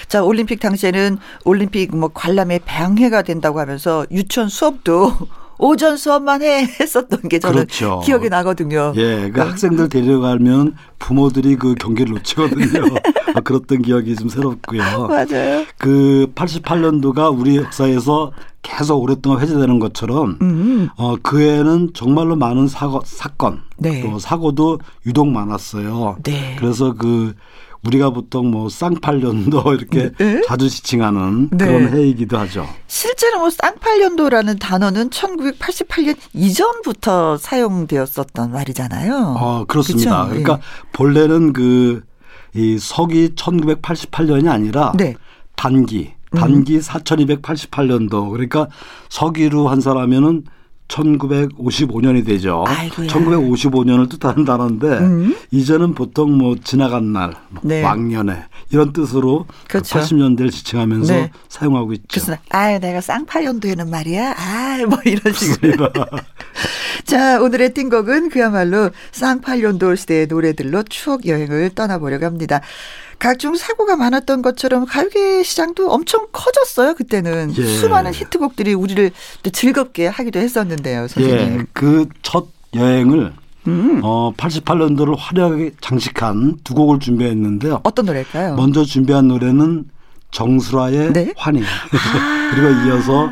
[0.10, 5.14] 자, 올림픽 당시에는 올림픽 뭐 관람에 방해가 된다고 하면서 유치원 수업도
[5.58, 8.02] 오전 수업만 해 했었던 게 저는 그렇죠.
[8.04, 8.94] 기억이 나거든요.
[8.96, 9.46] 예, 그 네.
[9.46, 12.96] 학생들 데려가면 부모들이 그 경기를 놓치거든요.
[13.36, 15.08] 아, 그랬던 기억이 좀 새롭고요.
[15.08, 15.66] 맞아요.
[15.78, 18.32] 그 88년도가 우리 역사에서
[18.62, 20.90] 계속 오랫동안 회자되는 것처럼 음.
[20.98, 24.02] 어, 그 해에는 정말로 많은 사고, 사건 네.
[24.02, 26.18] 또 사고도 유독 많았어요.
[26.24, 26.56] 네.
[26.58, 27.34] 그래서 그
[27.86, 30.42] 우리가 보통 뭐 쌍팔년도 이렇게 네.
[30.48, 31.66] 자주 지칭하는 네.
[31.66, 32.68] 그런 해이기도 하죠.
[32.88, 39.36] 실제로 뭐 쌍팔년도라는 단어는 1988년 이전부터 사용되었었던 말이잖아요.
[39.38, 40.26] 어, 그렇습니다.
[40.26, 40.36] 그쵸?
[40.40, 40.44] 예.
[40.44, 42.16] 그러니까 본래는 그
[42.56, 45.14] 이 서기 1988년이 아니라 네.
[45.58, 48.68] 단기 단기 4288년도 그러니까
[49.10, 50.44] 서기로 한 사람이면은
[50.88, 52.64] 1955년이 되죠.
[52.68, 53.08] 아이고야.
[53.08, 55.36] 1955년을 뜻하는 단어인데 음.
[55.52, 57.82] 이제는 보통 뭐 지나간 날, 뭐 네.
[57.84, 60.00] 왕년에 이런 뜻으로 그렇죠.
[60.00, 61.32] 80년대를 지칭하면서 네.
[61.50, 62.06] 사용하고 있죠.
[62.12, 65.90] 그래서 아 내가 쌍팔년도에는 말이야 아 뭐 이런 식으로
[67.06, 72.62] 자 오늘의 띵곡은 그야말로 쌍팔년도 시대의 노래들로 추억 여행을 떠나보려고 합니다
[73.20, 77.66] 각종 사고가 많았던 것처럼 가요계 시장도 엄청 커졌어요 그때는 예.
[77.66, 79.12] 수많은 히트곡들이 우리를
[79.44, 83.34] 또 즐겁게 하기도 했었는데요 선생님 예, 그첫 여행을
[83.68, 84.02] 음.
[84.04, 87.82] 어 88년도를 화려하게 장식한 두 곡을 준비했는데요.
[87.84, 88.56] 어떤 노래일까요?
[88.56, 89.86] 먼저 준비한 노래는
[90.32, 91.34] 정수라의 네?
[91.36, 91.62] 환희
[92.54, 93.30] 그리고 이어서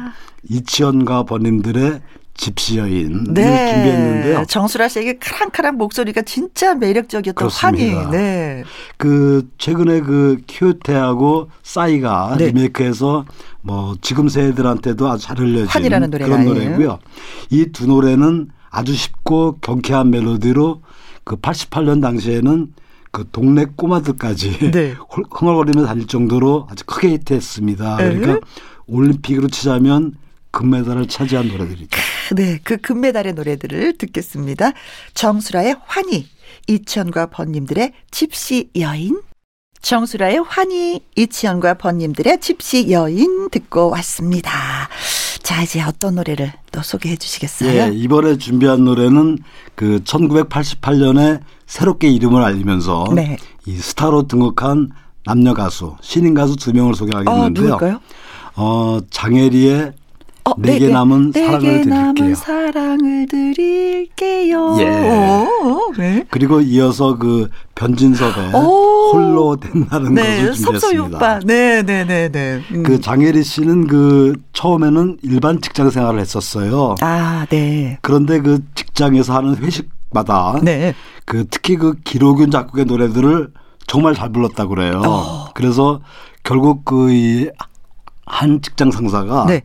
[0.49, 2.01] 이치현과 번님들의
[2.35, 4.45] 집시 여인을 준비했는데요.
[4.45, 7.99] 정수라 씨에게 카랑카랑 목소리가 진짜 매력적이었던 그렇습니다.
[8.01, 8.11] 환희.
[8.11, 8.63] 네.
[8.97, 12.47] 그 최근에 그 큐테하고 싸이가 네.
[12.47, 13.25] 리메이크해서
[13.61, 16.45] 뭐 지금 세대들한테도 아주 잘 알려진 환희라는 노래가 그런?
[16.45, 16.99] 노래고요.
[17.51, 20.81] 이 두 노래는 아주 쉽고 경쾌한 멜로디로
[21.23, 22.73] 그 88년 당시에는
[23.11, 24.93] 그 동네 꼬마들까지 네.
[25.15, 27.97] 홀- 흥얼거리면서 다닐 정도로 아주 크게 히트했습니다.
[27.97, 28.37] 그러니까 에?
[28.87, 30.15] 올림픽으로 치자면
[30.53, 31.89] 금메달을 차지한 노래들이죠.
[32.37, 34.71] 네, 그 금메달의 노래들을 듣겠습니다.
[35.13, 36.27] 정수라의 환희,
[36.67, 39.19] 이치현과 번님들의 집시 여인.
[39.81, 44.51] 정수라의 환희, 이치현과 번님들의 집시 여인 듣고 왔습니다.
[45.41, 47.69] 자, 이제 어떤 노래를 또 소개해 주시겠어요?
[47.69, 49.39] 예, 이번에 준비한 노래는
[49.75, 53.37] 그 1988년에 새롭게 이름을 알리면서 네.
[53.65, 54.91] 이 스타로 등극한
[55.25, 57.65] 남녀 가수, 신인 가수 두 명을 어, 소개하겠는데요.
[57.65, 57.99] 누굴까요?
[58.55, 59.93] 어, 장혜리의
[60.45, 62.35] 어, 내게 남은 사랑을 내게 남은 드릴게요.
[62.35, 64.75] 사랑을 드릴게요.
[64.79, 64.89] 예.
[64.89, 66.25] 오, 네.
[66.29, 69.11] 그리고 이어서 그 변진섭의 오.
[69.13, 70.53] 홀로 된다는 네, 것을.
[70.53, 71.39] 준비했습니다.
[71.45, 72.61] 네, 네, 네, 네.
[72.71, 72.83] 음.
[72.83, 76.95] 그 장혜리 씨는 그 처음에는 일반 직장 생활을 했었어요.
[77.01, 77.97] 아, 네.
[78.01, 80.93] 그런데 그 직장에서 하는 회식마다 네.
[81.25, 83.49] 그 특히 그 기록윤 작곡의 노래들을
[83.87, 85.01] 정말 잘 불렀다고 그래요.
[85.05, 85.45] 어.
[85.53, 86.01] 그래서
[86.43, 87.49] 결국 그
[88.25, 89.61] 한 직장 상사가 네.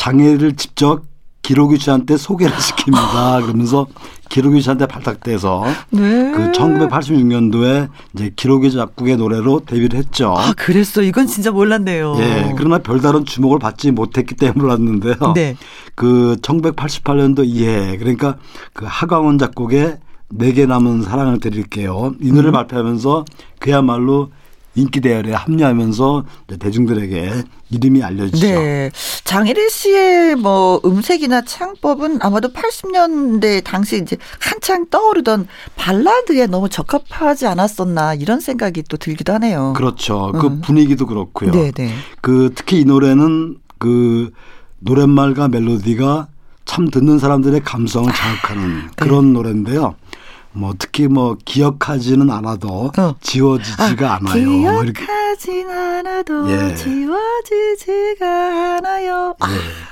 [0.00, 1.02] 장애를 직접
[1.42, 3.42] 기록유 씨한테 소개를 시킵니다.
[3.42, 3.86] 그러면서
[4.30, 6.32] 기록유 씨한테 발탁돼서 네.
[6.32, 10.34] 그 1986년도에 이제 기록유 작곡의 노래로 데뷔를 했죠.
[10.36, 11.02] 아, 그랬어.
[11.02, 12.16] 이건 진짜 몰랐네요.
[12.18, 15.32] 예, 그러나 별다른 주목을 받지 못했기 때문에 몰랐는데요.
[15.34, 15.56] 네.
[15.94, 18.36] 그 1988년도 이해 그러니까
[18.72, 19.98] 그 하광원 작곡의
[20.30, 22.14] 내게 남은 사랑을 드릴게요.
[22.22, 22.36] 이 음.
[22.36, 23.26] 노래를 발표하면서
[23.58, 24.30] 그야말로
[24.74, 26.24] 인기 대열에 합류하면서
[26.58, 28.46] 대중들에게 이름이 알려지죠.
[28.46, 28.90] 네.
[29.24, 38.14] 장혜리 씨의 뭐 음색이나 창법은 아마도 80년대 당시 이제 한창 떠오르던 발라드에 너무 적합하지 않았었나
[38.14, 39.72] 이런 생각이 또 들기도 하네요.
[39.76, 40.32] 그렇죠.
[40.32, 40.60] 그 음.
[40.60, 41.50] 분위기도 그렇고요.
[41.50, 41.92] 네, 네.
[42.20, 44.30] 그 특히 이 노래는 그
[44.78, 46.28] 노랫말과 멜로디가
[46.64, 48.86] 참 듣는 사람들의 감성을 자극하는 네.
[48.96, 49.96] 그런 노래인데요.
[50.52, 53.14] 뭐 특히 뭐 기억하지는 않아도 어.
[53.20, 54.46] 지워지지가 않아요.
[54.46, 56.74] 뭐 기억하진 않아도 예.
[56.74, 59.34] 지워지지가 않아요.
[59.38, 59.48] 아,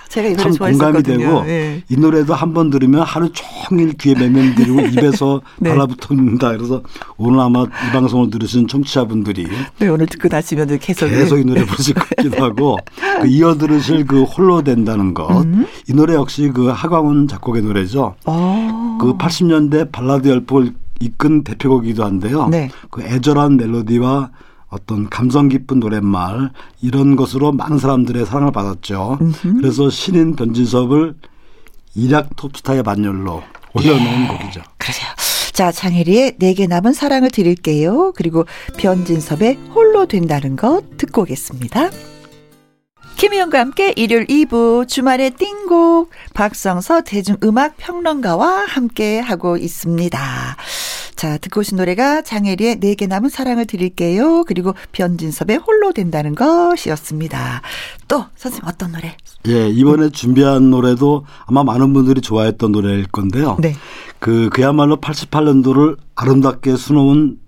[0.08, 1.18] 제가 이 노래 참 공감이 좋아했었거든요.
[1.18, 1.82] 되고 예.
[1.88, 5.70] 이 노래도 한 번 들으면 하루 종일 귀에 맴맴들고 입에서 네.
[5.70, 6.52] 달라붙는다.
[6.56, 6.82] 그래서
[7.18, 9.46] 오늘 아마 이 방송을 들으신 청취자분들이
[9.78, 12.78] 네, 오늘 듣고 나시면 계속 계속 이 노래 부르실 것 같기도 하고
[13.20, 15.44] 그 이어 들으실 그 홀로 된다는 것.
[15.44, 15.66] 음.
[15.88, 18.14] 이 노래 역시 그 하광훈 작곡의 노래죠.
[18.24, 18.98] 어.
[19.00, 22.48] 그 80년대 발라드 열풍을 이끈 대표곡이기도 한데요.
[22.48, 22.70] 네.
[22.90, 24.30] 그 애절한 멜로디와
[24.68, 26.50] 어떤 감성 깊은 노랫말
[26.82, 29.18] 이런 것으로 많은 사람들의 사랑을 받았죠.
[29.58, 31.14] 그래서 신인 변진섭을
[31.94, 33.42] 일약 톱스타의 반열로
[33.74, 34.62] 올려놓은 곡이죠.
[34.76, 35.08] 그러세요.
[35.52, 38.12] 자, 장혜리의 내게 남은 사랑을 드릴게요.
[38.14, 38.44] 그리고
[38.76, 41.90] 변진섭의 홀로 된다는 것 듣고 오겠습니다.
[43.16, 50.56] 김희영과 함께 일요일 2부 주말의 띵곡 박성서 대중음악 평론가와 함께 하고 있습니다.
[51.18, 54.44] 자, 듣고 오신 노래가 장혜리의 내게 남은 사랑을 드릴게요.
[54.44, 57.60] 그리고 변진섭의 홀로 된다는 것이었습니다.
[58.06, 59.16] 또 선생님 어떤 노래?
[59.48, 63.56] 예, 이번에 준비한 노래도 아마 많은 분들이 좋아했던 노래일 건데요.
[63.60, 63.74] 네.
[64.20, 67.38] 그 그야말로 88년도를 아름답게 수놓은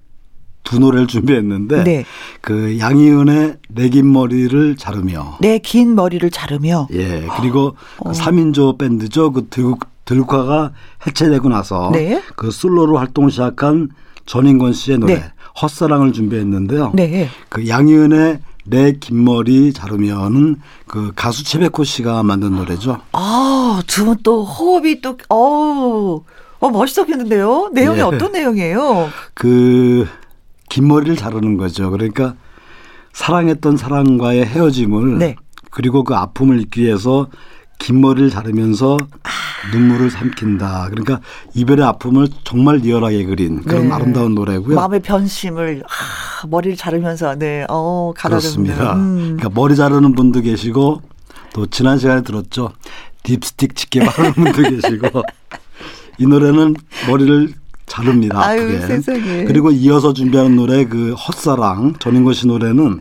[0.64, 2.04] 두 노래를 준비했는데 네.
[2.40, 8.10] 그 양희은의 내 긴 머리를 자르며 내 긴 머리를 자르며 예 그리고 어.
[8.10, 9.84] 그 3인조 밴드죠 그 들국
[10.14, 10.72] 들국화가
[11.06, 12.20] 해체되고 나서 네.
[12.34, 13.90] 그 솔로로 활동을 시작한
[14.26, 15.24] 전인권 씨의 노래 네.
[15.62, 16.90] 헛사랑을 준비했는데요.
[16.94, 17.28] 네.
[17.48, 20.56] 그 양희은의 내 긴 머리 자르면은
[20.88, 22.98] 그 가수 최백호 씨가 만든 노래죠.
[23.12, 26.22] 아, 두 분 또 호흡이 또, 어우,
[26.58, 27.70] 어, 멋있었겠는데요?
[27.72, 28.02] 내용이 예.
[28.02, 29.08] 어떤 내용이에요?
[29.34, 30.06] 그
[30.68, 31.90] 긴 머리를 자르는 거죠.
[31.90, 32.34] 그러니까
[33.12, 35.34] 사랑했던 사랑과의 헤어짐을 네.
[35.70, 37.26] 그리고 그 아픔을 잊기 위해서
[37.80, 38.96] 긴 머리를 자르면서
[39.72, 40.86] 눈물을 삼킨다.
[40.90, 41.20] 그러니까
[41.54, 43.94] 이별의 아픔을 정말 리얼하게 그린 그런 네.
[43.94, 44.74] 아름다운 노래고요.
[44.74, 48.40] 마음의 변심을 아, 머리를 자르면서 네, 어, 가다듬는.
[48.40, 48.94] 그렇습니다.
[48.96, 49.16] 음.
[49.36, 51.02] 그러니까 머리 자르는 분도 계시고
[51.52, 52.72] 또 지난 시간에 들었죠.
[53.22, 55.22] 딥스틱 짙게 바르는 분도 계시고
[56.18, 56.74] 이 노래는
[57.08, 57.52] 머리를
[57.86, 58.40] 자릅니다.
[58.42, 58.80] 아유.
[58.80, 59.44] 세상에.
[59.44, 63.00] 그리고 이어서 준비하는 노래 그 헛사랑 전인권 씨 노래는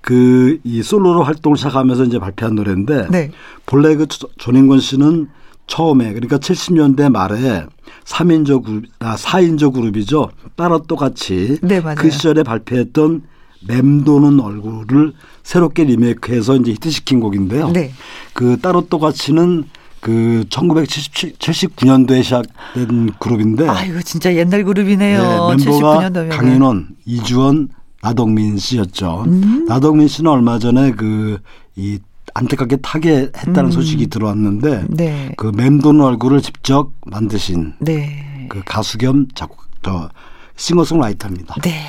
[0.00, 3.30] 그 이 솔로로 활동을 시작하면서 이제 발표한 노래인데 네.
[3.64, 5.28] 본래 그 조- 조인권 씨는
[5.66, 7.66] 처음에 그러니까 70년대 말에
[8.04, 10.30] 3인조 그룹 아 4인조 그룹이죠.
[10.56, 11.96] 따라 똑같이 네, 맞아요.
[11.96, 13.22] 그 시절에 발표했던
[13.66, 15.12] 맴도는 얼굴을
[15.42, 17.70] 새롭게 리메이크해서 이제 히트시킨 곡인데요.
[17.70, 17.92] 네.
[18.34, 19.64] 그 따로 똑같이는
[20.00, 25.22] 그 1979년도에 시작된 그룹인데 아이고, 진짜 옛날 그룹이네요.
[25.22, 26.28] 네, 멤버가 79년도면.
[26.28, 27.68] 강인원, 이주원,
[28.02, 29.24] 나동민 씨였죠.
[29.26, 29.64] 음.
[29.66, 32.00] 나동민 씨는 얼마 전에 그이
[32.34, 33.70] 안타깝게 타계했다는 음.
[33.70, 35.32] 소식이 들어왔는데 네.
[35.36, 38.46] 그 맴도는 얼굴을 직접 만드신 네.
[38.50, 40.08] 그 가수 겸 작곡 저
[40.56, 41.56] 싱어송라이터입니다.
[41.62, 41.80] 네.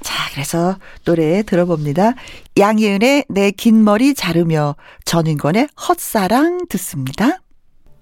[0.00, 2.14] 자, 그래서 노래 들어봅니다.
[2.58, 7.38] 양희은의 내 긴 머리 자르며 전인권의 헛사랑 듣습니다.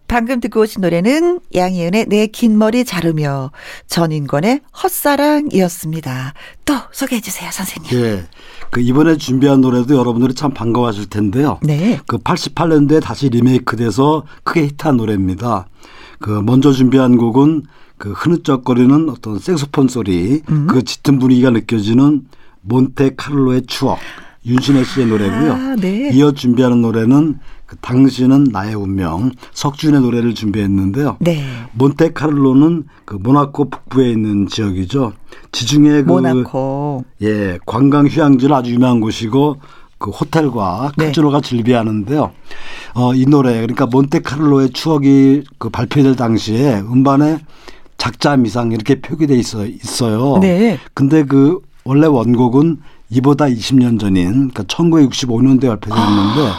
[0.08, 3.50] 방금 듣고 오신 노래는 양희은의 내 긴 머리 자르며
[3.88, 6.34] 전인권의 헛사랑이었습니다.
[6.64, 7.92] 또 소개해 주세요, 선생님.
[7.98, 8.24] 예.
[8.72, 11.58] 그 이번에 준비한 노래도 여러분들이 참 반가워하실 텐데요.
[11.62, 12.00] 네.
[12.06, 15.66] 그 88년도에 다시 리메이크돼서 크게 히트한 노래입니다.
[16.18, 17.64] 그 먼저 준비한 곡은
[17.98, 20.66] 그 흐느적거리는 어떤 색소폰 소리, 음.
[20.68, 22.22] 그 짙은 분위기가 느껴지는
[22.62, 23.98] 몬테카를로의 추억,
[24.46, 25.52] 윤신혜 씨의 노래고요.
[25.52, 26.08] 아, 네.
[26.14, 31.16] 이어 준비하는 노래는 그 당신은 나의 운명, 석준의 노래를 준비했는데요.
[31.20, 31.44] 네.
[31.72, 35.12] 몬테카를로는 그 모나코 북부에 있는 지역이죠.
[35.52, 37.04] 지중해 그 모나코.
[37.22, 39.56] 예, 관광 휴양지로 아주 유명한 곳이고
[39.98, 41.06] 그 호텔과 네.
[41.06, 42.32] 카지노가 즐비하는데요.
[42.94, 47.38] 어, 이 노래 그러니까 몬테카를로의 추억이 그 발표될 당시에 음반에
[47.98, 50.38] 작자 미상 이렇게 표기돼 있어 있어요.
[50.40, 50.78] 네.
[50.92, 52.78] 근데 그 원래 원곡은
[53.10, 56.52] 이보다 20년 전인 그러니까 1965년도에 발표됐는데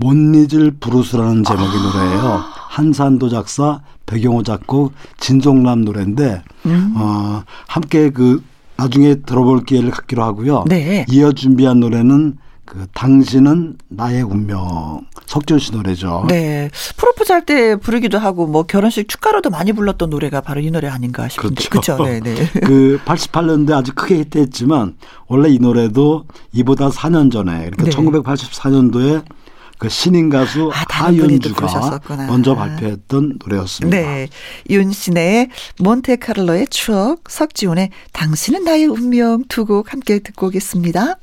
[0.00, 1.82] 못 잊을 브루스라는 제목의 아.
[1.82, 2.44] 노래예요.
[2.70, 6.94] 한산도 작사, 배경호 작곡, 진종남 노래인데 음.
[6.96, 8.42] 어, 함께 그
[8.76, 10.64] 나중에 들어볼 기회를 갖기로 하고요.
[10.66, 11.04] 네.
[11.10, 16.24] 이어 준비한 노래는 그 당신은 나의 운명 석준 씨 노래죠.
[16.28, 16.70] 네.
[16.96, 21.28] 프로포즈 할 때 부르기도 하고 뭐 결혼식 축가로도 많이 불렀던 노래가 바로 이 노래 아닌가
[21.28, 21.68] 싶은데.
[21.68, 21.96] 그렇죠.
[21.96, 22.04] 그렇죠.
[22.04, 22.46] 네, 네.
[22.64, 24.94] 그 88년대 아주 크게 히트했지만
[25.26, 27.90] 원래 이 노래도 이보다 4년 전에 그러니까 네.
[27.90, 29.24] 1984년도에
[29.80, 32.00] 그 신인 가수 아, 하윤주가.
[32.28, 33.96] 먼저 발표했던 노래였습니다.
[33.96, 34.28] 네.
[34.68, 35.48] 윤신의
[35.80, 41.14] 몬테카를로의 추억, 석지훈의 당신은 나의 운명 두 곡 함께 듣고 오겠습니다.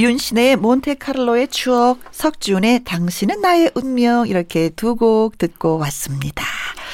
[0.00, 6.44] 윤신의 몬테카를로의 추억, 석지훈의 당신은 나의 운명 이렇게 두 곡 듣고 왔습니다.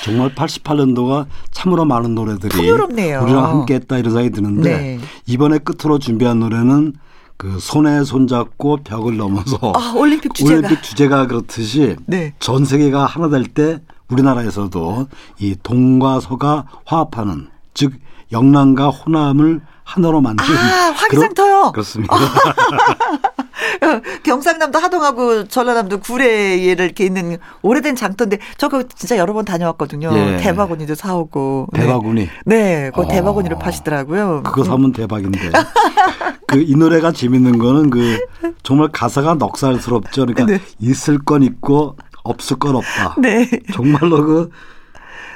[0.04, 3.22] 정말 88년도가 참으로 많은 노래들이 풍요롭네요.
[3.22, 5.00] 우리랑 함께했다 이런 생각이 드는데 네.
[5.26, 6.92] 이번에 끝으로 준비한 노래는
[7.40, 10.56] 그 손에 손잡고 벽을 넘어서 아, 올림픽 주제가.
[10.58, 12.34] 올림픽 주제가 그렇듯이 네.
[12.38, 13.78] 전 세계가 하나 될 때
[14.10, 15.06] 우리나라에서도
[15.38, 17.94] 이 동과 서가 화합하는 즉
[18.30, 21.72] 영남과 호남을 하나로 만든 아, 화기상터요.
[21.72, 22.14] 그렇습니다.
[24.22, 30.10] 경상남도 하동하고 전라남도 구례에 이렇게 있는 오래된 장터인데 저거 진짜 여러 번 다녀왔거든요.
[30.14, 30.36] 예.
[30.38, 31.68] 대바구니도 사오고.
[31.72, 31.80] 네.
[31.80, 33.08] 대바구니 네, 그 어.
[33.08, 34.42] 대바구니를 파시더라고요.
[34.44, 35.50] 그거 사면 대박인데
[36.50, 38.18] 그 이 노래가 재밌는 거는 그
[38.62, 40.26] 정말 가사가 넉살스럽죠.
[40.26, 40.60] 그러니까 네.
[40.80, 43.14] 있을 건 있고 없을 건 없다.
[43.18, 43.48] 네.
[43.72, 44.50] 정말로 그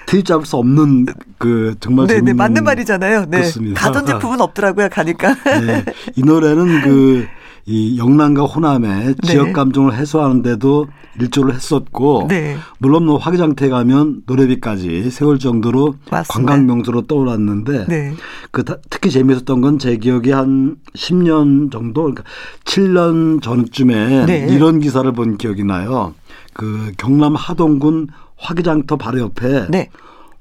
[0.06, 1.06] 트윗잡을 수 없는
[1.38, 3.20] 그 정말 네, 네, 재밌는 맞는 말이잖아요.
[3.28, 3.38] 네.
[3.38, 3.80] 그렇습니다.
[3.80, 5.34] 가던 제품은 없더라고요, 가니까.
[5.44, 5.84] 네.
[6.16, 7.26] 이 노래는 그
[7.66, 9.14] 이 영남과 호남의 네.
[9.26, 10.86] 지역 감정을 해소하는데도
[11.20, 12.56] 일조를 했었고 네.
[12.78, 15.94] 물론 뭐 화기장태 가면 노래비까지 세울 정도로.
[16.28, 18.12] 관광 명소로 떠올랐는데 네.
[18.50, 22.24] 그 다- 특히 재미있었던 건 제 기억에 한 10년 정도 그러니까
[22.64, 24.46] 7년 전쯤에 네.
[24.50, 26.14] 이런 기사를 본 기억이 나요.
[26.52, 29.88] 그 경남 하동군 화기장터 바로 옆에 네.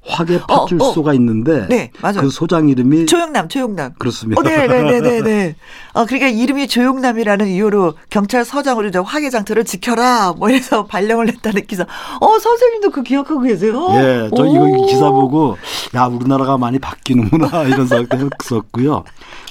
[0.06, 2.22] 화계 어, 파출소가 있는데 네, 맞아요.
[2.22, 3.94] 그 소장 이름이 조영남, 조영남.
[3.98, 4.40] 그렇습니다.
[4.40, 5.56] 어, 네, 네, 네, 네, 네.
[5.94, 11.84] 어, 그러니까 이름이 조용남이라는 이유로 경찰서장으로 이제 화계 장터를 지켜라, 뭐 이래서 발령을 냈다는 기사.
[12.20, 13.88] 어, 선생님도 그 기억하고 계세요?
[13.96, 14.46] 예, 저 오.
[14.46, 15.58] 이거 이 기사 보고
[15.96, 19.04] 야 우리나라가 많이 바뀌는구나 이런 생각도 했었고요.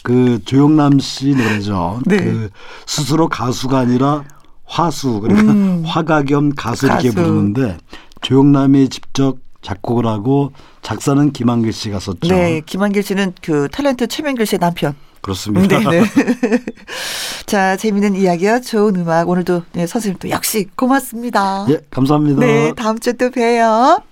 [0.03, 2.01] 그 조영남 씨 노래죠.
[2.07, 2.17] 네.
[2.19, 2.51] 그
[2.87, 4.25] 스스로 가수가 아니라
[4.65, 5.83] 화수 그러니까 음.
[5.87, 7.15] 화가 겸 가수 이렇게 가수.
[7.15, 7.79] 부르는데
[8.23, 10.53] 조영남이 직접 작곡을 하고
[10.83, 12.29] 작사는 김한길 씨가 썼죠.
[12.29, 14.95] 네, 김한길 씨는 그 탤런트 최명길 씨의 남편.
[15.23, 15.79] 그렇습니다.
[15.79, 16.05] 네네.
[17.47, 21.65] 자, 재미있는 이야기와 좋은 음악 오늘도 네, 선생님 또 역시 고맙습니다.
[21.71, 22.41] 예, 감사합니다.
[22.41, 24.03] 네, 다음 주에 또 봬요.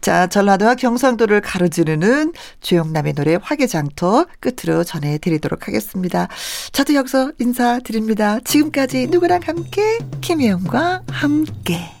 [0.00, 6.28] 자, 전라도와 경상도를 가로지르는 주영남의 노래 화개장터 끝으로 전해드리도록 하겠습니다.
[6.70, 8.38] 저도 여기서 인사드립니다.
[8.44, 11.95] 지금까지 누구랑 함께 김혜영과 함께.